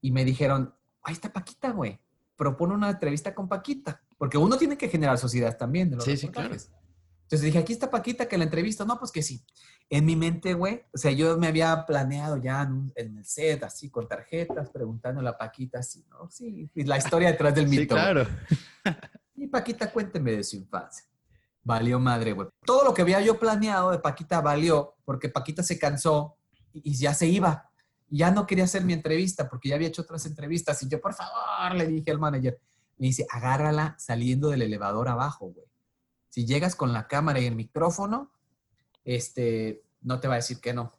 [0.00, 2.00] y me dijeron, ahí está Paquita, güey,
[2.36, 6.16] propone una entrevista con Paquita, porque uno tiene que generar sociedad también de los sí,
[6.16, 6.54] sí, claro.
[6.54, 9.42] Entonces dije, aquí está Paquita que la entrevista, no, pues que sí.
[9.88, 13.88] En mi mente, güey, o sea, yo me había planeado ya en, el set, así,
[13.90, 16.30] con tarjetas, preguntándole a Paquita, así, ¿no?
[16.30, 17.80] Sí, y la historia detrás del mito.
[17.82, 18.26] Sí, claro.
[19.34, 21.04] Y Paquita, cuénteme de su infancia.
[21.64, 22.48] Valió madre, güey.
[22.64, 26.36] Todo lo que había yo planeado de Paquita valió, porque Paquita se cansó
[26.72, 27.72] y, y ya se iba
[28.12, 31.14] ya no quería hacer mi entrevista porque ya había hecho otras entrevistas y yo, por
[31.14, 32.60] favor, le dije al manager,
[32.98, 35.66] me dice, agárrala saliendo del elevador abajo, güey.
[36.28, 38.32] Si llegas con la cámara y el micrófono,
[39.04, 40.92] este, no te va a decir que no.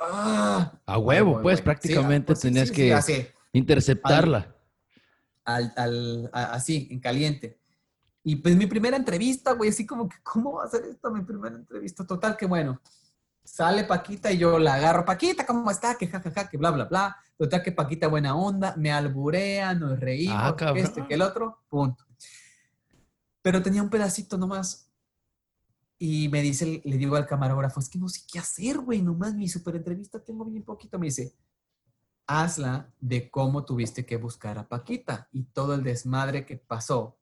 [0.00, 4.54] Ah, a huevo, pues prácticamente pues, tenías que interceptarla.
[5.44, 7.58] Al, así, en caliente.
[8.22, 11.22] Y pues mi primera entrevista, güey, así como que, ¿cómo va a ser esto mi
[11.22, 12.06] primera entrevista?
[12.06, 12.80] Total, que bueno.
[13.44, 15.04] Sale Paquita y yo la agarro.
[15.04, 15.96] Paquita, ¿cómo está?
[15.96, 17.16] Que jajaja, que bla, bla, bla.
[17.36, 21.62] Total que Paquita buena onda, me alburea, nos reímos, ah, que este, que el otro,
[21.68, 22.04] punto.
[23.42, 24.90] Pero tenía un pedacito nomás.
[25.98, 29.34] Y me dice, le digo al camarógrafo, es que no sé qué hacer, güey, nomás
[29.34, 30.98] mi super entrevista tengo bien poquito.
[30.98, 31.34] Me dice,
[32.26, 37.18] hazla de cómo tuviste que buscar a Paquita y todo el desmadre que pasó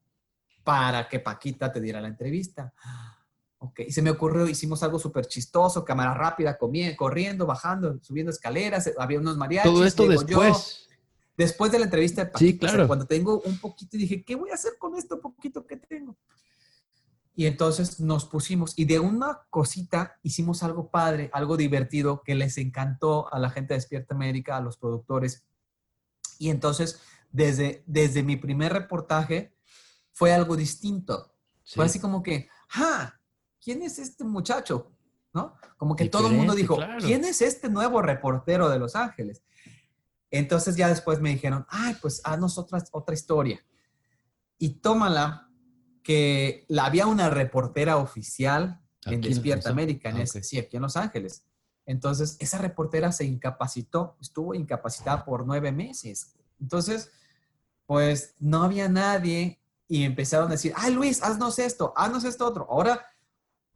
[0.62, 2.74] para que Paquita te diera la entrevista.
[3.60, 8.90] Ok, y se me ocurrió, hicimos algo súper chistoso, cámara rápida, corriendo, bajando, subiendo escaleras,
[8.98, 9.72] había unos mariachis.
[9.72, 10.88] Todo esto después.
[11.36, 12.86] después de la entrevista de Sí, claro.
[12.86, 16.16] cuando tengo un poquito, dije, ¿qué voy a hacer con esto poquito que tengo?
[17.34, 22.58] Y entonces nos pusimos, y de una cosita hicimos algo padre, algo divertido, que les
[22.58, 25.44] encantó a la gente de Despierta América, a los productores.
[26.38, 29.52] Y entonces, desde, desde mi primer reportaje,
[30.12, 31.32] fue algo distinto.
[31.64, 33.17] Fue así como que, ¡ah!
[33.62, 34.92] ¿Quién es este muchacho?
[35.32, 35.54] ¿No?
[35.76, 39.42] Como que todo el mundo dijo, ¿quién es este nuevo reportero de Los Ángeles?
[40.30, 43.64] Entonces ya después me dijeron, ay, pues haznos otra, otra historia.
[44.58, 45.48] Y tómala,
[46.02, 50.96] que la, había una reportera oficial en Despierta América, en ah, sí, aquí en Los
[50.96, 51.44] Ángeles.
[51.84, 56.34] Entonces, esa reportera se incapacitó, estuvo incapacitada por nueve meses.
[56.60, 57.10] Entonces,
[57.84, 62.66] pues no había nadie y empezaron a decir, ay Luis, haznos esto, haznos esto otro.
[62.70, 63.06] Ahora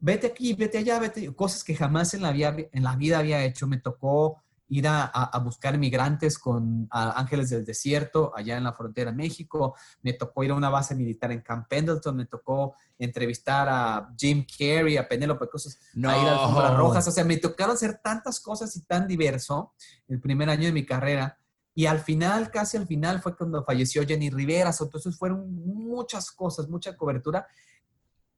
[0.03, 3.43] vete aquí, vete allá, vete, cosas que jamás en la, vida, en la vida había
[3.45, 3.67] hecho.
[3.67, 9.17] Me tocó ir a, buscar migrantes con Ángeles del Desierto, allá en la frontera de
[9.17, 9.75] México.
[10.01, 12.17] Me tocó ir a una base militar en Camp Pendleton.
[12.17, 16.09] Me tocó entrevistar a Jim Carrey, a Penélope cosas, no.
[16.09, 17.07] a ir a las rojas.
[17.07, 19.73] O sea, me tocaron hacer tantas cosas y tan diverso
[20.09, 21.37] el primer año de mi carrera.
[21.73, 24.71] Y al final, casi al final, fue cuando falleció Jenny Rivera.
[24.77, 27.47] Entonces fueron muchas cosas, mucha cobertura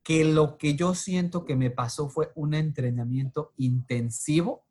[0.05, 4.63] que lo que yo siento que me pasó fue un entrenamiento intensivo.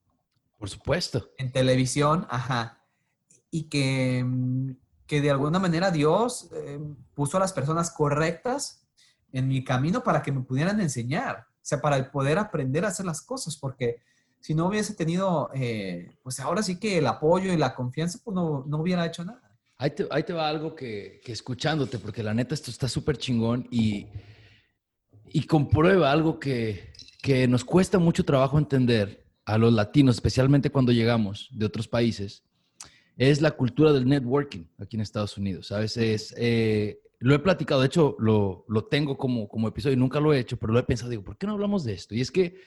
[0.61, 1.29] Por supuesto.
[1.39, 2.85] En televisión, ajá.
[3.51, 4.77] Y que, mm,
[5.09, 6.79] que de alguna manera Dios eh,
[7.15, 8.87] puso a las personas correctas
[9.33, 13.05] en mi camino para que me pudieran enseñar, o sea, para poder aprender a hacer
[13.05, 14.03] las cosas, porque
[14.39, 18.37] si no hubiese tenido, eh, pues ahora sí que el apoyo y la confianza, pues
[18.37, 19.59] no, no hubiera hecho nada.
[19.79, 23.19] Ahí te, ahí te va algo que, que escuchándote, porque la neta esto está súper
[23.19, 24.07] chingón y
[25.35, 30.93] y comprueba algo que, que nos cuesta mucho trabajo entender a los latinos, especialmente cuando
[30.93, 32.45] llegamos de otros países,
[33.17, 35.73] es la cultura del networking aquí en Estados Unidos.
[35.73, 40.21] A veces eh, lo he platicado, de hecho lo, lo, tengo como, como episodio, nunca
[40.21, 42.15] lo he hecho, pero lo he pensado, digo, ¿por qué no hablamos de esto?
[42.15, 42.61] Y es que,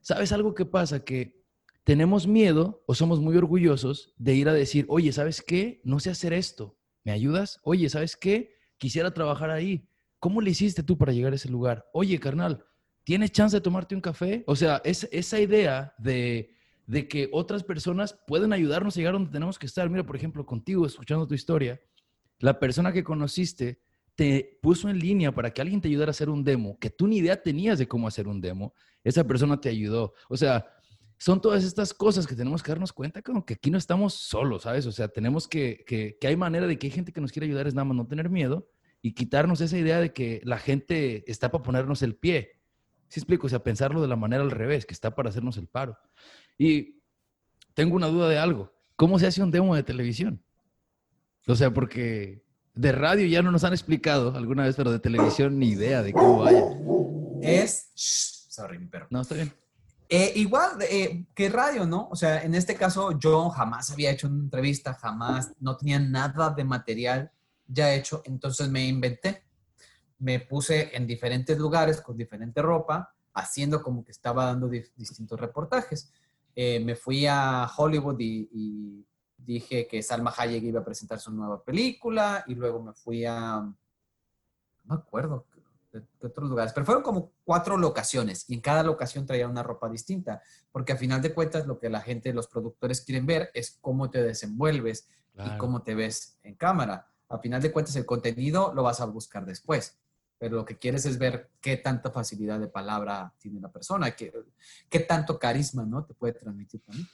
[0.00, 1.04] ¿sabes algo que pasa?
[1.04, 1.44] Que
[1.84, 5.82] tenemos miedo o somos muy orgullosos de ir a decir, oye, ¿sabes qué?
[5.84, 7.60] No sé hacer esto, ¿me ayudas?
[7.62, 8.56] Oye, ¿sabes qué?
[8.78, 9.86] Quisiera trabajar ahí.
[10.26, 11.88] ¿Cómo le hiciste tú para llegar a ese lugar?
[11.92, 12.64] Oye, carnal,
[13.04, 14.42] ¿tienes chance de tomarte un café?
[14.48, 16.52] O sea, es, esa idea de,
[16.84, 19.88] de que otras personas pueden ayudarnos a llegar donde tenemos que estar.
[19.88, 21.80] Mira, por ejemplo, contigo, escuchando tu historia,
[22.40, 23.80] la persona que conociste
[24.16, 27.06] te puso en línea para que alguien te ayudara a hacer un demo, que tú
[27.06, 30.12] ni idea tenías de cómo hacer un demo, esa persona te ayudó.
[30.28, 30.66] O sea,
[31.18, 34.64] son todas estas cosas que tenemos que darnos cuenta como que aquí no estamos solos,
[34.64, 34.86] ¿sabes?
[34.86, 37.46] O sea, tenemos que, que, que hay manera de que hay gente que nos quiere
[37.46, 38.68] ayudar, es nada más no tener miedo
[39.06, 42.58] y quitarnos esa idea de que la gente está para ponernos el pie.
[43.06, 43.46] ¿Sí explico?
[43.46, 45.96] O sea, pensarlo de la manera al revés, que está para hacernos el paro.
[46.58, 47.00] Y
[47.72, 48.72] tengo una duda de algo.
[48.96, 50.42] ¿Cómo se hace un demo de televisión?
[51.46, 52.42] O sea, porque
[52.74, 56.12] de radio ya no nos han explicado alguna vez, pero de televisión ni idea de
[56.12, 56.64] cómo vaya.
[57.42, 57.92] es...
[57.94, 59.06] sorry, mi perro.
[59.10, 59.52] No, está bien.
[60.08, 62.08] Eh, igual eh, que radio, ¿no?
[62.10, 66.50] O sea, en este caso yo jamás había hecho una entrevista, jamás, no tenía nada
[66.50, 67.30] de material
[67.68, 69.44] ya hecho, entonces me inventé.
[70.18, 76.10] Me puse en diferentes lugares con diferente ropa, haciendo como que estaba dando distintos reportajes.
[76.54, 79.04] Eh, me fui a Hollywood y,
[79.36, 83.60] dije que Salma Hayek iba a presentar su nueva película y luego me fui a,
[83.60, 83.74] no
[84.84, 85.46] me acuerdo,
[85.92, 89.88] de, otros lugares, pero fueron como cuatro locaciones y en cada locación traía una ropa
[89.88, 93.78] distinta, porque a final de cuentas lo que la gente, los productores quieren ver es
[93.80, 97.08] cómo te desenvuelves y cómo te ves en cámara.
[97.28, 99.98] A final de cuentas el contenido lo vas a buscar después,
[100.38, 104.32] pero lo que quieres es ver qué tanta facilidad de palabra tiene la persona, qué,
[104.88, 106.04] qué tanto carisma ¿no?
[106.04, 107.08] te puede transmitir también.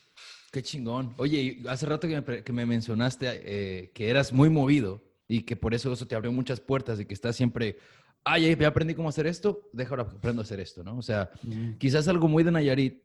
[0.51, 1.15] Qué chingón.
[1.17, 5.55] Oye, hace rato que me, que me mencionaste eh, que eras muy movido y que
[5.55, 7.77] por eso eso te abrió muchas puertas y que estás siempre
[8.25, 10.97] ah, ya, aprendí cómo hacer esto, déjalo, aprendo a hacer esto, ¿no?
[10.97, 11.31] O sea,
[11.77, 13.03] quizás algo muy de Nayarit,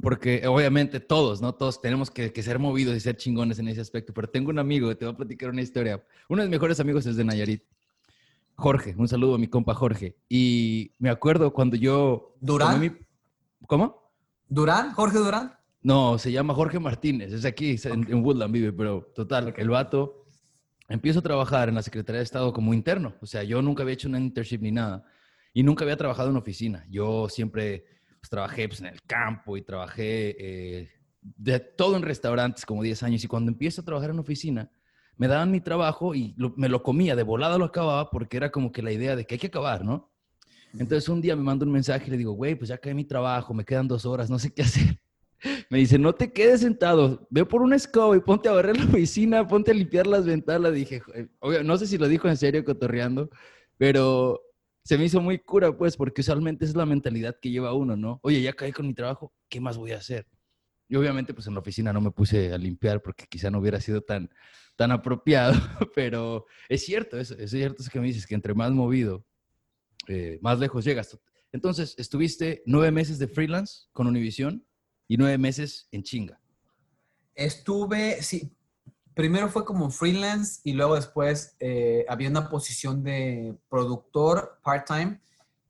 [0.00, 1.54] porque obviamente todos, ¿no?
[1.54, 4.88] Todos tenemos que, ser movidos y ser chingones en ese aspecto, pero tengo un amigo
[4.88, 6.04] que te va a platicar una historia.
[6.28, 7.62] Uno de mis mejores amigos es de Nayarit.
[8.54, 10.16] Jorge, un saludo a mi compa Jorge.
[10.28, 12.34] Y me acuerdo cuando yo...
[12.40, 12.98] ¿Durán?
[13.66, 14.12] ¿Cómo?
[14.48, 14.92] ¿Durán?
[14.92, 15.54] ¿Jorge Durán?
[15.82, 20.26] No, se llama Jorge Martínez, es aquí, en, Woodland vive, pero total, el vato
[20.88, 23.14] empiezo a trabajar en la Secretaría de Estado como interno.
[23.20, 25.04] O sea, yo nunca había hecho una internship ni nada.
[25.52, 26.86] Y nunca había trabajado en oficina.
[26.88, 27.84] Yo siempre
[28.22, 30.88] pues, trabajé pues, en el campo y trabajé eh,
[31.20, 33.24] de todo en restaurantes como 10 años.
[33.24, 34.70] Y cuando empiezo a trabajar en oficina,
[35.16, 38.70] me daban mi trabajo y me lo comía, de volada lo acababa porque era como
[38.70, 40.10] que la idea de que hay que acabar, ¿no?
[40.72, 43.04] Entonces un día me manda un mensaje y le digo, güey, pues ya acabé mi
[43.04, 44.98] trabajo, me quedan dos horas, no sé qué hacer.
[45.70, 48.84] Me dice, no te quedes sentado, ve por una escoba y ponte a barrer la
[48.84, 50.72] oficina, ponte a limpiar las ventanas.
[50.72, 51.02] Dije,
[51.64, 53.28] no sé si lo dijo en serio, cotorreando,
[53.76, 54.40] pero
[54.84, 58.20] se me hizo muy cura, pues, porque usualmente es la mentalidad que lleva uno, ¿no?
[58.22, 60.26] Oye, ya caí con mi trabajo, ¿qué más voy a hacer?
[60.88, 63.80] Y obviamente, pues en la oficina no me puse a limpiar porque quizá no hubiera
[63.80, 64.30] sido tan,
[64.76, 65.54] tan apropiado,
[65.94, 69.24] pero es cierto, es, es cierto eso que me dices, que entre más movido,
[70.08, 71.18] eh, más lejos llegas.
[71.52, 74.66] Entonces, estuviste nueve meses de freelance con Univision
[75.06, 76.40] y nueve meses en chinga.
[77.34, 78.54] Estuve, sí,
[79.14, 85.20] primero fue como freelance y luego después eh, había una posición de productor part-time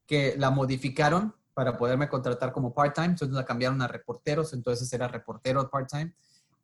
[0.06, 5.08] que la modificaron para poderme contratar como part-time, entonces la cambiaron a reporteros, entonces era
[5.08, 6.14] reportero part-time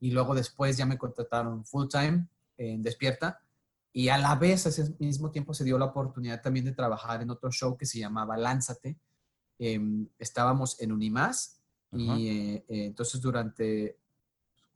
[0.00, 3.40] y luego después ya me contrataron full-time en Despierta
[3.92, 7.30] y a la vez, ese mismo tiempo, se dio la oportunidad también de trabajar en
[7.30, 8.96] otro show que se llamaba Lánzate.
[9.58, 11.60] Em, estábamos en Unimás
[11.90, 13.98] y eh, eh, entonces durante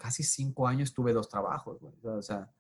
[0.02, 2.50] casi cinco años tuve dos trabajos, O sea,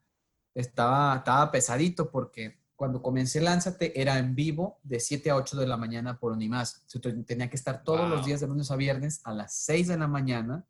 [0.54, 5.66] estaba, estaba pesadito porque cuando comencé Lánzate era en vivo de 7 a 8 de
[5.66, 6.84] la mañana por Unimás.
[7.26, 10.06] Tenía que estar todos los días de lunes a viernes a las 6 de la
[10.06, 10.64] mañana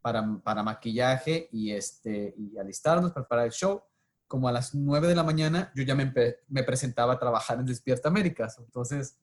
[0.00, 3.82] para, para maquillaje y, este, y alistarnos, preparar el show.
[4.28, 6.12] Como a las 9 de la mañana yo ya me,
[6.48, 8.56] me presentaba a trabajar en Despierta Américas.
[8.58, 9.16] Entonces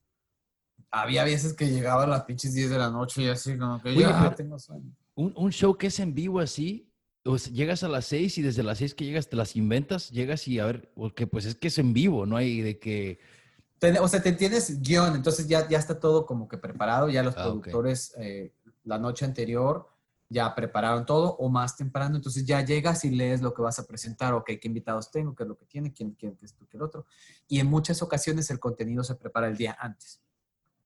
[0.90, 3.94] había veces que llegaba a las pinches 10 de la noche y así como que
[3.94, 4.94] ya tengo sueño.
[5.16, 6.92] Un, show que es en vivo así,
[7.24, 10.46] o llegas a las 6 y desde las 6 que llegas te las inventas, llegas
[10.46, 13.18] y a ver, porque pues es que es en vivo, no hay de que...
[14.00, 17.34] o sea, te tienes guion, entonces ya, ya está todo como que preparado, ya los
[17.36, 18.52] ah, productores eh,
[18.84, 19.88] la noche anterior
[20.28, 23.86] ya prepararon todo o más temprano, entonces ya llegas y lees lo que vas a
[23.86, 26.76] presentar, ok, qué invitados tengo, qué es lo que tiene, quién, quién, qué esto, qué
[26.76, 27.06] el otro.
[27.46, 30.20] Y en muchas ocasiones el contenido se prepara el día antes.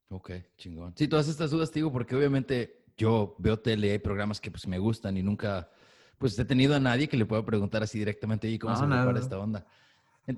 [0.08, 0.92] Ok, chingón.
[0.96, 4.66] Sí, todas estas dudas te digo porque obviamente yo veo tele, hay programas que pues
[4.66, 5.70] me gustan y nunca
[6.18, 9.18] pues he tenido a nadie que le pueda preguntar así directamente y cómo se prepara
[9.18, 9.66] esta onda.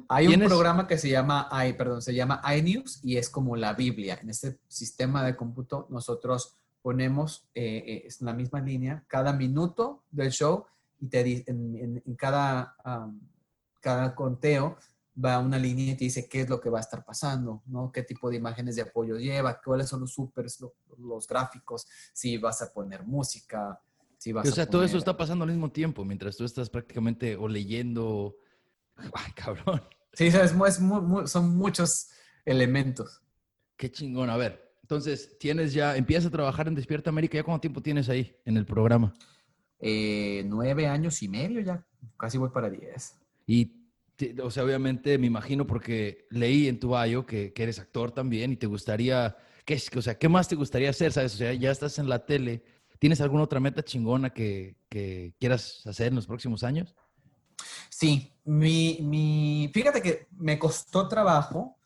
[0.09, 3.75] Hay un programa que se llama, ay, perdón, se llama iNews y es como la
[3.75, 4.17] Biblia.
[4.23, 10.05] En este sistema de cómputo nosotros ponemos eh, eh es la misma línea cada minuto
[10.13, 10.65] del show
[11.01, 12.77] y te en, en, cada,
[13.81, 14.77] cada conteo
[15.23, 17.63] va a una línea y te dice qué es lo que va a estar pasando,
[17.67, 17.93] ¿no?
[17.93, 20.61] Qué tipo de imágenes de apoyo lleva, cuáles son los supers,
[20.99, 23.81] los, gráficos, si vas a poner música,
[24.19, 27.37] si vas o sea, todo eso está pasando al mismo tiempo, mientras tú estás prácticamente
[27.37, 28.37] o leyendo...
[28.97, 29.83] Ay, cabrón.
[30.13, 30.53] Sí, es,
[31.31, 32.09] son muchos
[32.45, 33.23] elementos.
[33.77, 34.31] Qué chingón.
[34.31, 38.09] A ver, entonces, tienes ya, empiezas a trabajar en Despierta América, ¿ya cuánto tiempo tienes
[38.09, 39.15] ahí en el programa?
[39.79, 41.85] Eh, nueve años y medio ya,
[42.17, 43.19] casi voy para diez.
[43.47, 43.82] ¿Y
[44.43, 48.57] o sea, obviamente me imagino porque leí en tu bio que, eres actor también y
[48.57, 51.13] te gustaría, ¿qué, o sea, ¿qué más te gustaría hacer?
[51.13, 51.35] ¿Sabes?
[51.35, 52.63] O sea, ya estás en la tele.
[52.99, 54.77] ¿Tienes alguna otra meta chingona que,
[55.39, 56.95] quieras hacer en los próximos años?
[57.91, 61.79] Sí, mi, mi, fíjate que me costó trabajo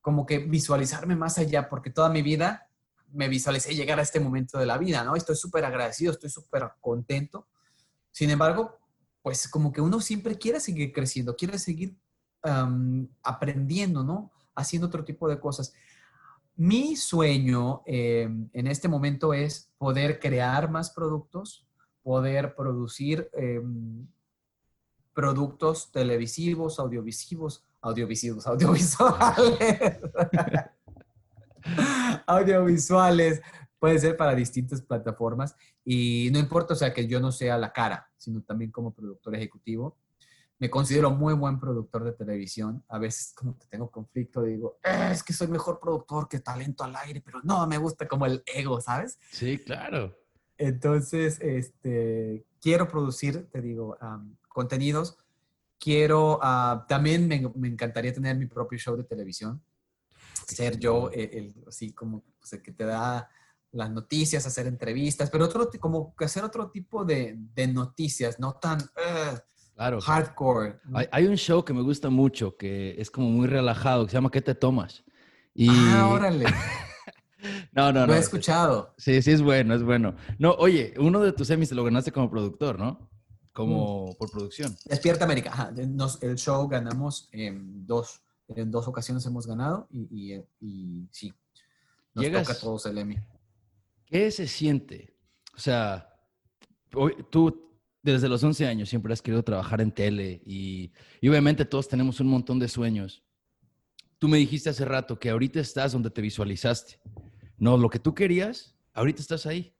[0.00, 2.68] como que visualizarme más allá, porque toda mi vida
[3.12, 5.16] me visualicé llegar a este momento de la vida, ¿no?
[5.16, 7.48] Estoy súper agradecido, estoy súper contento.
[8.10, 8.79] Sin embargo,
[9.22, 11.96] pues como que uno siempre quiere seguir creciendo, quiere seguir
[13.22, 14.30] aprendiendo, ¿no?
[14.54, 15.74] Haciendo otro tipo de cosas.
[16.56, 21.66] Mi sueño em, en este momento es poder crear más productos,
[22.02, 24.06] poder producir em,
[25.12, 29.42] productos televisivos, audiovisuales, audiovisuales, audiovisuales,
[32.26, 33.42] audiovisuales,
[33.80, 37.72] puede ser para distintas plataformas y no importa, o sea, que yo no sea la
[37.72, 39.96] cara, sino también como productor ejecutivo.
[40.58, 42.84] Me considero muy buen productor de televisión.
[42.88, 46.84] A veces como que tengo conflicto, digo, eh, es que soy mejor productor que talento
[46.84, 49.18] al aire, pero no, me gusta como el ego, ¿sabes?
[49.30, 50.14] Sí, claro.
[50.58, 53.96] Entonces, este, quiero producir, te digo,
[54.48, 55.16] contenidos.
[55.78, 59.62] Quiero, ah, también me, me, encantaría tener mi propio show de televisión.
[60.46, 63.30] Ser yo, el, así como pues, el que te da
[63.72, 68.54] las noticias, hacer entrevistas, pero otro, como que hacer otro tipo de, de noticias, no
[68.54, 68.80] tan
[69.74, 70.00] claro.
[70.00, 70.80] hardcore.
[70.94, 74.16] Hay, hay, un show que me gusta mucho, que es como muy relajado, que se
[74.16, 75.04] llama ¿Qué te tomas?
[75.54, 75.68] Y...
[75.70, 76.46] Ah, órale.
[77.72, 78.06] no, no, no.
[78.06, 78.94] Lo he escuchado.
[78.98, 80.16] Sí, sí, es bueno, es bueno.
[80.38, 83.08] No, oye, uno de tus semis te lo ganaste como productor, ¿no?
[83.52, 84.14] Como mm.
[84.16, 84.76] por producción.
[84.84, 85.50] Despierta América.
[85.52, 85.72] Ajá.
[85.74, 91.32] el show ganamos en dos, en dos ocasiones hemos ganado y, y, y sí.
[92.14, 93.16] Nos Llegas, toca todos el Emmy.
[94.10, 95.16] ¿Qué se siente?
[95.54, 96.08] O sea,
[97.30, 97.70] tú
[98.02, 100.92] desde los 11 años siempre has querido trabajar en tele y,
[101.22, 103.22] obviamente todos tenemos un montón de sueños.
[104.18, 107.00] Tú me dijiste hace rato que ahorita estás donde te visualizaste.
[107.56, 109.74] No, lo que tú querías, ahorita estás ahí.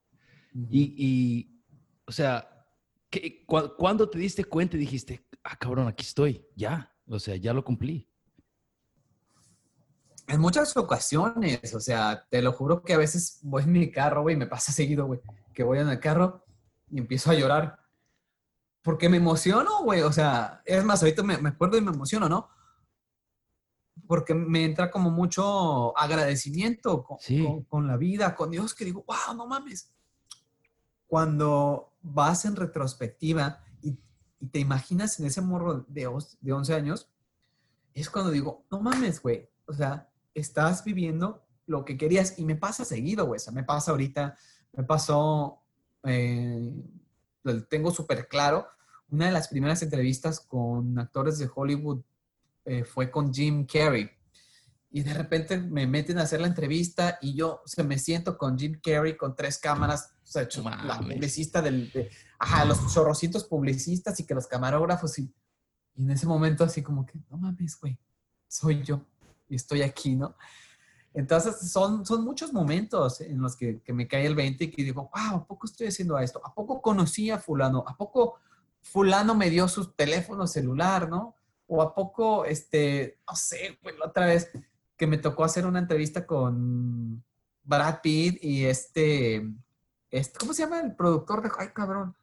[0.71, 1.61] y,
[2.05, 2.47] o sea,
[3.09, 6.95] ¿qué, ¿cuándo te diste cuenta y dijiste, ah, cabrón, aquí estoy, ya?
[7.05, 8.10] O sea, ya lo cumplí.
[10.31, 14.21] En muchas ocasiones, o sea, te lo juro que a veces voy en mi carro,
[14.21, 15.19] güey, me pasa seguido, güey,
[15.53, 16.45] que voy en el carro
[16.89, 17.77] y empiezo a llorar.
[18.81, 22.47] Porque me emociono, güey, o sea, es más, ahorita me, acuerdo y me emociono, ¿no?
[24.07, 27.05] Porque me entra como mucho agradecimiento
[27.67, 29.91] con, la vida, con Dios, que digo, wow, no mames.
[31.07, 33.99] Cuando vas en retrospectiva y,
[34.49, 36.09] te imaginas en ese morro de,
[36.39, 37.09] de 11 años,
[37.93, 39.49] es cuando digo, no mames, güey.
[39.65, 43.37] O sea, estás viviendo lo que querías y me pasa seguido, güey.
[43.37, 44.37] O sea, me pasa ahorita,
[44.73, 45.61] me pasó,
[46.03, 46.71] eh,
[47.43, 48.67] lo tengo súper claro.
[49.09, 52.01] Una de las primeras entrevistas con actores de Hollywood
[52.65, 54.09] eh, fue con Jim Carrey.
[54.93, 58.59] Y de repente me meten a hacer la entrevista y yo o me siento con
[58.59, 60.47] Jim Carrey con tres cámaras, o sea,
[60.83, 65.33] la publicista del, ajá, los chorrocitos publicistas y que los camarógrafos y,
[65.95, 67.97] y en ese momento así como que, no mames, güey,
[68.49, 69.05] soy yo
[69.55, 70.35] estoy aquí, ¿no?
[71.13, 75.09] Entonces, son, son muchos momentos en los que, me cae el 20 y que digo,
[75.13, 76.41] wow, ¿a poco estoy haciendo esto?
[76.43, 77.83] ¿A poco conocí a fulano?
[77.85, 78.39] ¿A poco
[78.81, 81.35] fulano me dio su teléfono celular, no?
[81.67, 84.49] O a poco, este, no sé, pues la otra vez
[84.95, 87.23] que me tocó hacer una entrevista con
[87.63, 89.49] Brad Pitt y este,
[90.09, 92.15] este ¿cómo se llama el productor de, ay cabrón?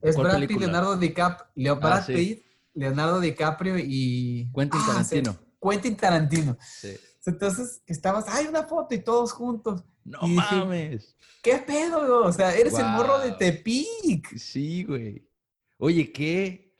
[0.00, 2.44] Es Brad Pitt, Leonardo DiCaprio, Brad ah, Pitt,
[2.74, 4.50] Leonardo DiCaprio y...
[4.54, 5.36] Quentin ah, Tarantino.
[5.68, 6.56] Quentin Tarantino.
[6.60, 6.94] Sí.
[7.26, 9.82] Entonces, estabas, hay una foto y todos juntos.
[10.04, 11.16] No mames.
[11.42, 12.24] ¿Qué pedo?
[12.24, 14.36] O sea, eres el morro de Tepic.
[14.36, 15.26] Sí, güey.
[15.78, 16.74] Oye, qué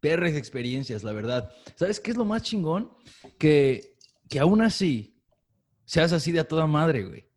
[0.00, 1.50] perres experiencias, la verdad.
[1.76, 2.90] ¿Sabes qué es lo más chingón?
[3.38, 3.96] Que,
[4.28, 5.22] que aún así
[5.84, 7.28] seas así de a toda madre, güey.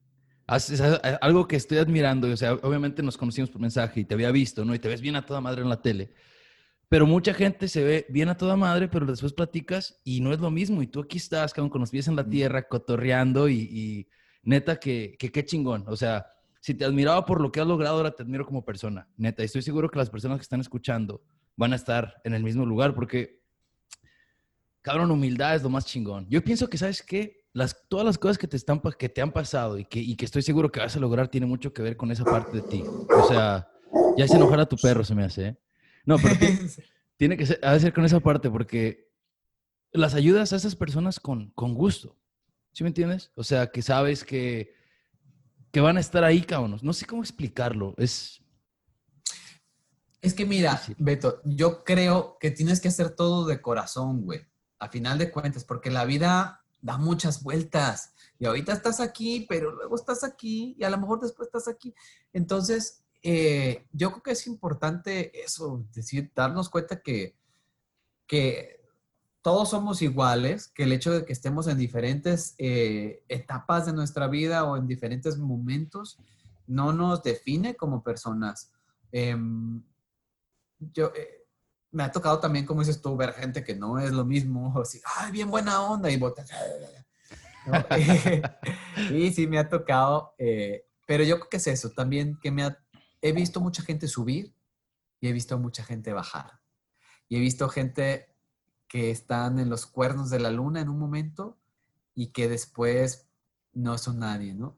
[0.45, 0.81] Haces
[1.21, 4.65] algo que estoy admirando, o sea, obviamente nos conocimos por mensaje y te había visto,
[4.65, 4.75] ¿no?
[4.75, 6.13] Y te ves bien a toda madre en la tele.
[6.93, 10.39] Pero mucha gente se ve bien a toda madre, pero después platicas y no es
[10.39, 10.83] lo mismo.
[10.83, 14.07] Y tú aquí estás, con los pies en la tierra, cotorreando y,
[14.43, 15.85] neta que qué chingón.
[15.87, 16.27] O sea,
[16.59, 19.07] si te admiraba por lo que has logrado, ahora te admiro como persona.
[19.17, 21.23] Neta, y estoy seguro que las personas que están escuchando
[21.55, 23.41] van a estar en el mismo lugar porque,
[24.83, 26.27] cabrón, humildad es lo más chingón.
[26.29, 27.47] Yo pienso que, ¿sabes qué?
[27.53, 30.25] Las, todas las cosas que te, están, que te han pasado y que, y que
[30.25, 32.83] estoy seguro que vas a lograr tiene mucho que ver con esa parte de ti.
[33.09, 33.67] O sea,
[34.15, 35.57] ya se enojar a tu perro, se me hace, ¿eh?
[36.05, 36.35] No, pero
[37.17, 39.11] tiene que ser, ha de ser con esa parte porque
[39.91, 42.17] las ayudas a esas personas con, con gusto.
[42.73, 43.31] ¿Sí me entiendes?
[43.35, 44.73] O sea, que sabes que,
[45.71, 46.79] que van a estar ahí, cabrón.
[46.81, 47.93] No sé cómo explicarlo.
[47.97, 48.41] Es.
[50.21, 54.41] Es que mira, Beto, yo creo que tienes que hacer todo de corazón, güey.
[54.79, 58.13] A final de cuentas, porque la vida da muchas vueltas.
[58.39, 61.93] Y ahorita estás aquí, pero luego estás aquí y a lo mejor después estás aquí.
[62.33, 67.35] Entonces, eh, yo creo que es importante eso, decir, darnos cuenta que,
[68.27, 68.83] que
[69.41, 74.27] todos somos iguales, que el hecho de que estemos en diferentes eh, etapas de nuestra
[74.27, 76.19] vida o en diferentes momentos
[76.67, 78.71] no nos define como personas.
[79.11, 79.81] Em,
[80.79, 81.45] yo, eh,
[81.91, 84.99] me ha tocado también, como dices tú, ver gente que no es lo mismo, así,
[85.17, 86.49] ay, bien buena onda, y botas.
[89.11, 92.63] y sí, me ha tocado, eh, pero yo creo que es eso, también que me
[93.23, 94.53] he visto mucha gente subir
[95.21, 96.59] y he visto mucha gente bajar.
[97.29, 98.35] Y he visto gente
[98.89, 101.57] que están en los cuernos de la luna en un momento
[102.13, 103.29] y que después
[103.71, 104.77] no son nadie, ¿no?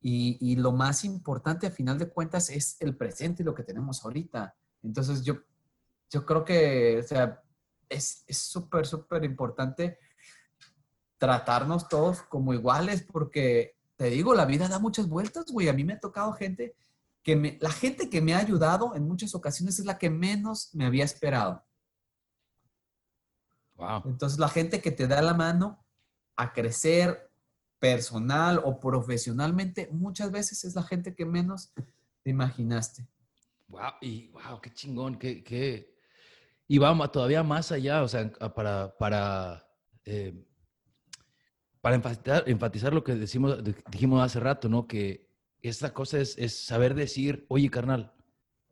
[0.00, 4.04] Y, lo más importante a final de cuentas es el presente y lo que tenemos
[4.04, 4.54] ahorita.
[4.82, 5.36] Entonces yo,
[6.10, 7.42] yo creo que, o sea,
[7.88, 9.98] es súper, súper importante
[11.16, 15.68] tratarnos todos como iguales porque, te digo, la vida da muchas vueltas, güey.
[15.68, 16.76] A mí me ha tocado gente
[17.24, 20.70] que me, la gente que me ha ayudado en muchas ocasiones es la que menos
[20.74, 21.64] me había esperado.
[24.04, 25.84] Entonces, la gente que te da la mano
[26.36, 27.30] a crecer
[27.80, 31.72] personal o profesionalmente, muchas veces es la gente que menos
[32.22, 33.08] te imaginaste.
[33.68, 35.94] Wow, y wow, qué chingón, qué, qué...
[36.68, 39.66] Y vamos todavía más allá, o sea, para, para,
[40.04, 40.46] eh,
[41.80, 43.58] para enfatizar, enfatizar, lo que decimos,
[43.90, 44.86] dijimos hace rato, ¿no?
[44.86, 45.23] Que
[45.68, 48.12] esta cosa es, es saber decir, oye, carnal,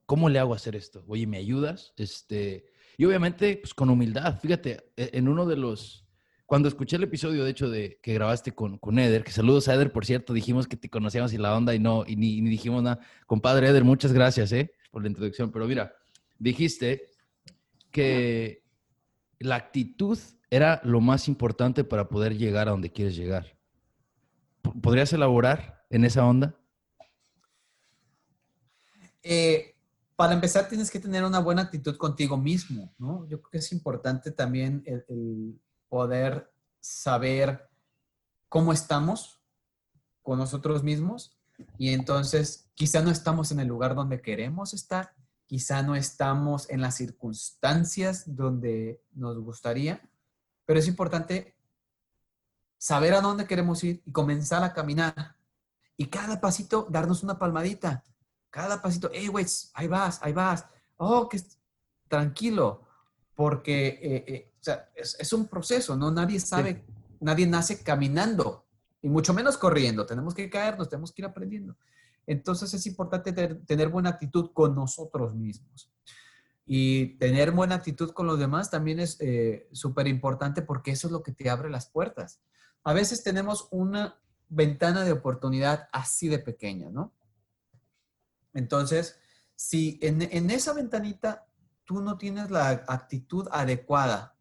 [0.06, 1.04] ¿cómo le hago a hacer esto?
[1.08, 1.94] Oye, ¿me ayudas?
[1.96, 2.66] Este,
[2.98, 4.38] y obviamente, pues con humildad.
[4.40, 6.06] Fíjate, e, en uno de los,
[6.46, 9.74] cuando escuché el episodio, de hecho, de que grabaste con, con Eder, que saludos a
[9.74, 12.82] Eder, por cierto, dijimos que te conocíamos y la onda y no, y ni, dijimos
[12.82, 13.00] nada.
[13.26, 14.74] Compadre Eder, muchas gracias, ¿eh?
[14.90, 15.50] Por la introducción.
[15.50, 15.94] Pero mira,
[16.38, 17.06] dijiste
[17.90, 18.64] que
[19.38, 20.18] la actitud
[20.50, 23.56] era lo más importante para poder llegar a donde quieres llegar.
[24.82, 26.58] ¿Podrías elaborar en esa onda?
[29.22, 29.76] Eh,
[30.16, 32.94] para empezar tienes que tener una buena actitud contigo mismo.
[33.28, 36.50] Yo creo que es importante también el, poder
[36.80, 37.68] saber
[38.48, 39.40] cómo estamos
[40.22, 41.36] con nosotros mismos
[41.76, 45.12] y entonces quizá no estamos en el lugar donde queremos estar,
[45.44, 50.00] quizá no estamos en las circunstancias donde nos gustaría,
[50.64, 51.54] pero es importante
[52.78, 55.36] saber a dónde queremos ir y comenzar a caminar.
[55.96, 58.02] Y cada pasito darnos una palmadita
[58.52, 60.66] cada pasito, hey, güey, ahí vas, ahí vas.
[60.98, 61.40] Oh, que
[62.06, 62.82] tranquilo,
[63.34, 66.10] porque eh, eh, o sea, es, un proceso, ¿no?
[66.10, 66.84] Nadie sabe,
[67.18, 68.66] nadie nace caminando,
[69.00, 70.04] y mucho menos corriendo.
[70.04, 71.76] Tenemos que caernos, tenemos que ir aprendiendo.
[72.26, 75.90] Entonces es importante tener, buena actitud con nosotros mismos.
[76.66, 81.12] Y tener buena actitud con los demás también es eh, súper importante porque eso es
[81.12, 82.40] lo que te abre las puertas.
[82.84, 87.14] A veces tenemos una ventana de oportunidad así de pequeña, ¿no?
[88.54, 89.18] Entonces,
[89.54, 91.46] si en, esa ventanita
[91.84, 94.36] tú no tienes la actitud adecuada,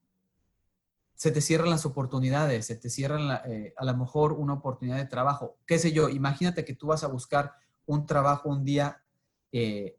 [1.13, 5.05] se te cierran las oportunidades, se te cierran eh, a lo mejor una oportunidad de
[5.05, 5.59] trabajo.
[5.67, 6.09] ¿Qué sé yo?
[6.09, 7.53] Imagínate que tú vas a buscar
[7.85, 9.03] un trabajo un día
[9.51, 9.97] eh,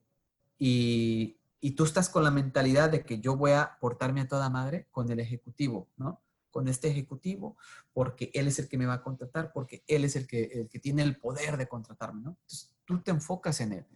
[0.59, 1.39] y,
[1.77, 5.11] tú estás con la mentalidad de que yo voy a portarme a toda madre con
[5.11, 6.21] el ejecutivo, ¿no?
[6.51, 7.57] Con este ejecutivo,
[7.93, 10.69] porque él es el que me va a contratar, porque él es el que, el
[10.69, 12.31] que tiene el poder de contratarme, ¿no?
[12.31, 13.87] Entonces tú te enfocas en él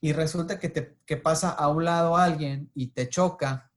[0.00, 3.70] y resulta que, te, pasa a un lado alguien y te choca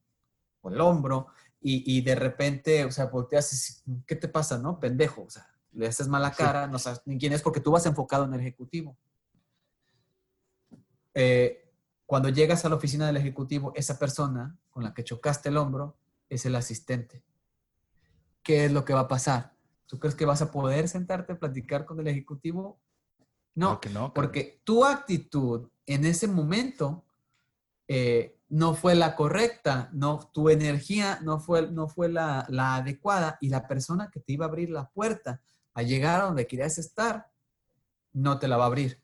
[0.61, 1.27] por el hombro
[1.61, 4.79] y, de repente, o sea, volteas y ¿qué te pasa, no?
[4.79, 7.85] Pendejo, o sea, le haces mala cara, no sabes ni quién es porque tú vas
[7.85, 8.97] enfocado en el ejecutivo.
[11.13, 11.69] Eh,
[12.05, 15.97] cuando llegas a la oficina del ejecutivo, esa persona con la que chocaste el hombro
[16.29, 17.23] es el asistente.
[18.41, 19.53] ¿Qué es lo que va a pasar?
[19.85, 22.79] ¿Tú crees que vas a poder sentarte a platicar con el ejecutivo?
[23.55, 27.03] No, no porque tu actitud en ese momento
[27.87, 33.49] eh, no fue la correcta, no, tu energía no fue, no fue la, adecuada y
[33.49, 35.41] la persona que te iba a abrir la puerta
[35.73, 37.27] a llegar a donde querías estar,
[38.11, 39.01] no te la va a abrir.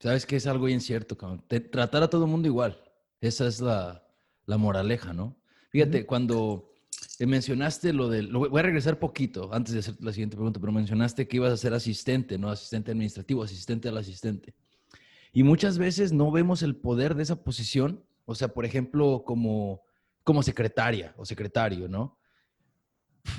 [0.00, 1.44] Sabes que es algo incierto, cabrón.
[1.70, 2.82] tratar a todo el mundo igual.
[3.20, 4.02] Esa es la,
[4.46, 5.36] moraleja, ¿no?
[5.70, 6.73] Fíjate, cuando
[7.20, 8.26] mencionaste lo del...
[8.26, 11.52] Lo, voy a regresar poquito antes de hacer la siguiente pregunta, pero mencionaste que ibas
[11.52, 14.54] a ser asistente, no asistente administrativo, asistente al asistente.
[15.32, 19.82] Y muchas veces no vemos el poder de esa posición, o sea, por ejemplo, como,
[20.22, 22.18] como secretaria o secretario, ¿no?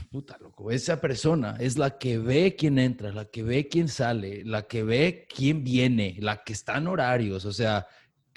[0.09, 4.43] Puta, loco, esa persona es la que ve quién entra, la que ve quién sale,
[4.43, 7.87] la que ve quién viene, la que está en horarios, o sea,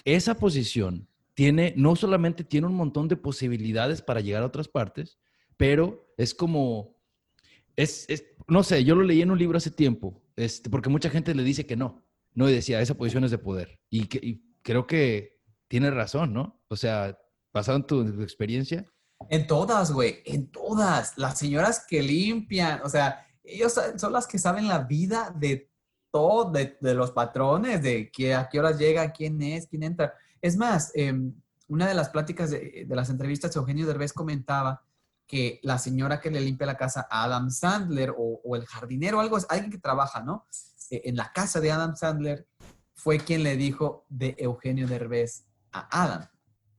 [0.04, 5.18] esa posición tiene, no solamente tiene un montón de posibilidades para llegar a otras partes,
[5.58, 6.96] pero es como,
[7.76, 8.06] es,
[8.46, 11.42] no sé, yo lo leí en un libro hace tiempo, este, porque mucha gente le
[11.42, 12.02] dice que no,
[12.34, 13.80] no, y decía, esa posición es de poder.
[13.90, 14.06] Y,
[14.62, 16.62] creo que tiene razón, ¿no?
[16.68, 17.18] O sea,
[17.52, 18.86] basado en tu, experiencia.
[19.28, 21.18] En todas, güey, en todas.
[21.18, 25.70] Las señoras que limpian, o sea, ellos son las que saben la vida de
[26.12, 30.14] todo, de, los patrones, de que, a qué horas llega, quién es, quién entra.
[30.40, 31.34] Es más, em,
[31.66, 34.82] una de las pláticas de, las entrevistas, Eugenio Derbez comentaba
[35.28, 39.36] que la señora que le limpia la casa a Adam Sandler o, el jardinero, algo,
[39.50, 40.46] alguien que trabaja, ¿no?
[40.90, 42.48] E, en la casa de Adam Sandler,
[42.94, 46.26] fue quien le dijo de Eugenio Derbez a Adam,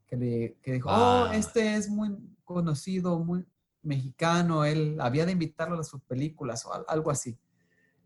[0.08, 1.32] que, le, que dijo, oh, ah.
[1.36, 3.46] este es muy conocido, muy
[3.84, 7.38] mexicano, él había de invitarlo a sus películas o algo así.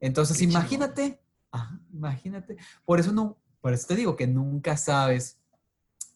[0.01, 1.21] Entonces, imagínate,
[1.93, 5.39] imagínate, por eso no, por eso te digo que nunca sabes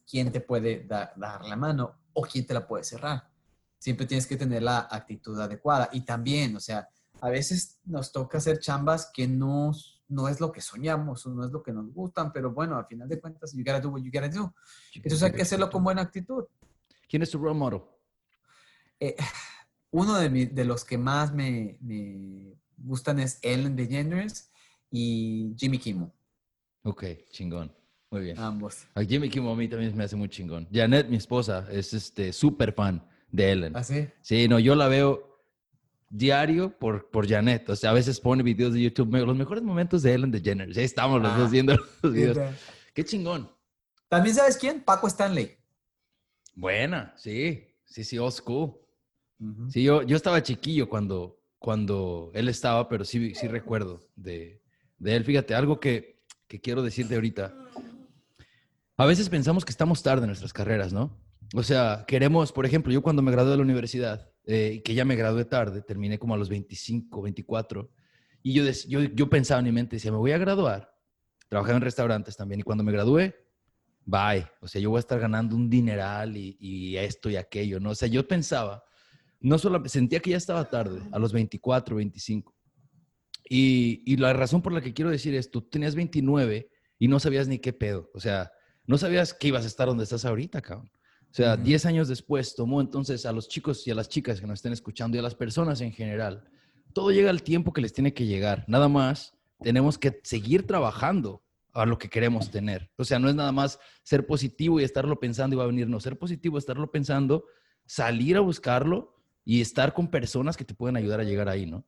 [0.05, 3.36] quién te puede dar la mano o quién te la puede cerrar.
[3.79, 5.89] Siempre tienes que tener la actitud adecuada.
[5.91, 6.87] Y también, o sea,
[7.21, 9.71] a veces nos toca hacer chambas que no,
[10.07, 12.85] no es lo que soñamos o no es lo que nos gustan, pero bueno, al
[12.85, 14.53] final de cuentas, you gotta do what you gotta do.
[14.95, 16.45] Entonces hay que hacerlo con buena actitud.
[17.07, 17.81] ¿Quién es tu role model?
[18.99, 19.15] Eh,
[19.91, 24.51] uno de, de, los que más me, me, gustan es Ellen DeGeneres
[24.91, 26.11] y Jimmy Kimmel.
[26.83, 27.73] Ok, chingón.
[28.09, 28.39] Muy bien.
[28.39, 28.87] Ambos.
[28.95, 30.67] A Jimmy Kimmel a mí también me hace muy chingón.
[30.71, 33.75] Janet, mi esposa, es este súper fan de Ellen.
[33.75, 34.07] ¿Ah, sí?
[34.21, 35.27] Sí, no, yo la veo
[36.09, 37.69] diario por, por Janet.
[37.69, 40.77] O sea, a veces pone videos de YouTube, los mejores momentos de Ellen DeGeneres.
[40.77, 42.37] Ahí estamos los dos ah, viendo los videos.
[42.93, 43.49] Qué chingón.
[44.09, 44.81] ¿También sabes quién?
[44.81, 45.57] Paco Stanley.
[46.55, 47.67] Buena, sí.
[47.85, 48.73] Sí, sí, old school.
[49.69, 54.61] Sí, yo, yo estaba chiquillo cuando, cuando él estaba, pero sí, sí recuerdo de,
[54.97, 55.23] de él.
[55.23, 57.53] Fíjate, algo que, que quiero decirte ahorita.
[58.97, 61.15] A veces pensamos que estamos tarde en nuestras carreras, ¿no?
[61.53, 65.05] O sea, queremos, por ejemplo, yo cuando me gradué de la universidad, eh, que ya
[65.05, 67.89] me gradué tarde, terminé como a los 25, 24,
[68.43, 70.93] y yo, yo, yo pensaba en mi mente, decía, me voy a graduar,
[71.49, 73.35] trabajé en restaurantes también, y cuando me gradué,
[74.05, 77.79] bye, o sea, yo voy a estar ganando un dineral y, y esto y aquello,
[77.79, 77.91] ¿no?
[77.91, 78.83] O sea, yo pensaba,
[79.39, 82.57] no solo, sentía que ya estaba tarde, a los 24, 25.
[83.49, 86.69] Y, la razón por la que quiero decir esto, tú tenías 29
[86.99, 88.51] y no sabías ni qué pedo, o sea,
[88.85, 90.89] no sabías que ibas a estar donde estás ahorita, cabrón.
[91.37, 94.47] O sea, 10 años después tomó entonces a los chicos y a las chicas que
[94.47, 96.43] nos estén escuchando y a las personas en general.
[96.93, 98.65] Todo llega al tiempo que les tiene que llegar.
[98.67, 102.89] Nada más tenemos que seguir trabajando a lo que queremos tener.
[102.97, 105.87] O sea, no es nada más ser positivo y estarlo pensando y va a venir.
[105.87, 107.45] No, ser positivo, estarlo pensando,
[107.85, 109.13] salir a buscarlo
[109.45, 111.85] y estar con personas que te pueden ayudar a llegar ahí, ¿no?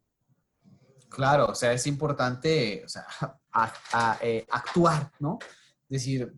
[1.10, 3.08] Claro, o sea, es importante o sea,
[4.22, 5.40] eh, actuar, ¿no?
[5.90, 6.36] Es decir,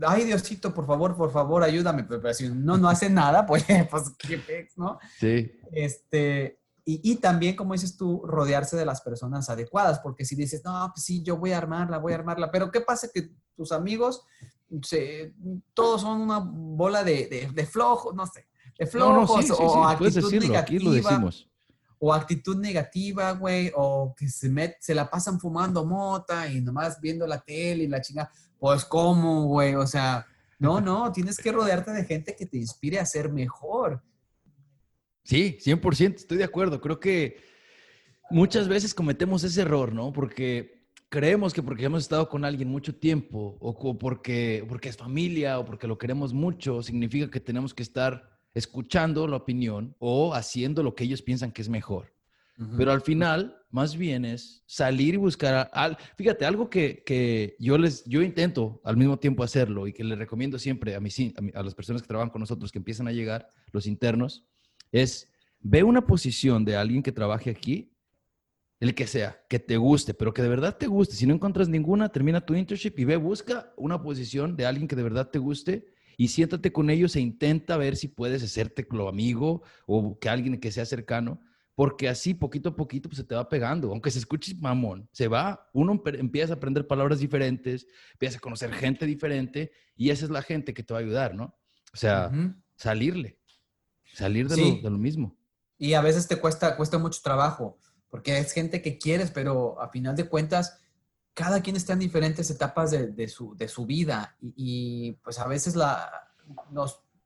[0.00, 4.10] ay Diosito, por favor, por favor, ayúdame, pero si no, no hace nada, pues, pues
[4.18, 4.98] qué pex, ¿no?
[5.18, 5.52] Sí.
[5.72, 10.62] Este, y, y, también, como dices tú, rodearse de las personas adecuadas, porque si dices,
[10.64, 13.72] no, pues sí, yo voy a armarla, voy a armarla, pero ¿qué pasa que tus
[13.72, 14.24] amigos,
[14.82, 15.34] se,
[15.74, 18.46] todos son una bola de, de, flojos, no sé,
[18.78, 20.58] de flojos o actitud negativa.
[20.60, 21.48] Aquí lo decimos.
[21.98, 27.00] O actitud negativa, güey, o que se, met, se la pasan fumando mota y nomás
[27.00, 28.30] viendo la tele y la chingada.
[28.62, 29.74] Pues, ¿cómo, güey?
[29.74, 30.24] O sea,
[30.60, 34.00] no, no, tienes que rodearte de gente que te inspire a ser mejor.
[35.24, 36.80] Sí, 100%, estoy de acuerdo.
[36.80, 37.42] Creo que
[38.30, 40.12] muchas veces cometemos ese error, ¿no?
[40.12, 45.58] Porque creemos que porque hemos estado con alguien mucho tiempo o porque, porque es familia
[45.58, 50.84] o porque lo queremos mucho, significa que tenemos que estar escuchando la opinión o haciendo
[50.84, 52.12] lo que ellos piensan que es mejor.
[52.76, 57.78] Pero al final, más bien es salir y buscar, al, fíjate, algo que, que, yo
[57.78, 61.58] les, yo intento al mismo tiempo hacerlo y que les recomiendo siempre a, mis, a,
[61.58, 64.44] a las personas que trabajan con nosotros, que empiezan a llegar, los internos,
[64.90, 67.92] es ve una posición de alguien que trabaje aquí,
[68.80, 71.14] el que sea, que te guste, pero que de verdad te guste.
[71.14, 74.96] Si no encuentras ninguna, termina tu internship y ve, busca una posición de alguien que
[74.96, 75.86] de verdad te guste
[76.16, 80.58] y siéntate con ellos e intenta ver si puedes hacerte lo amigo o que alguien
[80.58, 81.40] que sea cercano
[81.74, 85.28] porque así poquito a poquito pues, se te va pegando, aunque se escuche mamón, se
[85.28, 90.30] va, uno empieza a aprender palabras diferentes, empieza a conocer gente diferente y esa es
[90.30, 91.56] la gente que te va a ayudar, ¿no?
[91.92, 92.30] O sea,
[92.76, 93.38] salirle,
[94.12, 95.36] salir de, lo, mismo.
[95.78, 99.88] Y a veces te cuesta, cuesta mucho trabajo, porque es gente que quieres, pero a
[99.88, 100.78] final de cuentas,
[101.34, 105.76] cada quien está en diferentes etapas de, su, de su, vida y, pues a veces
[105.76, 106.10] la,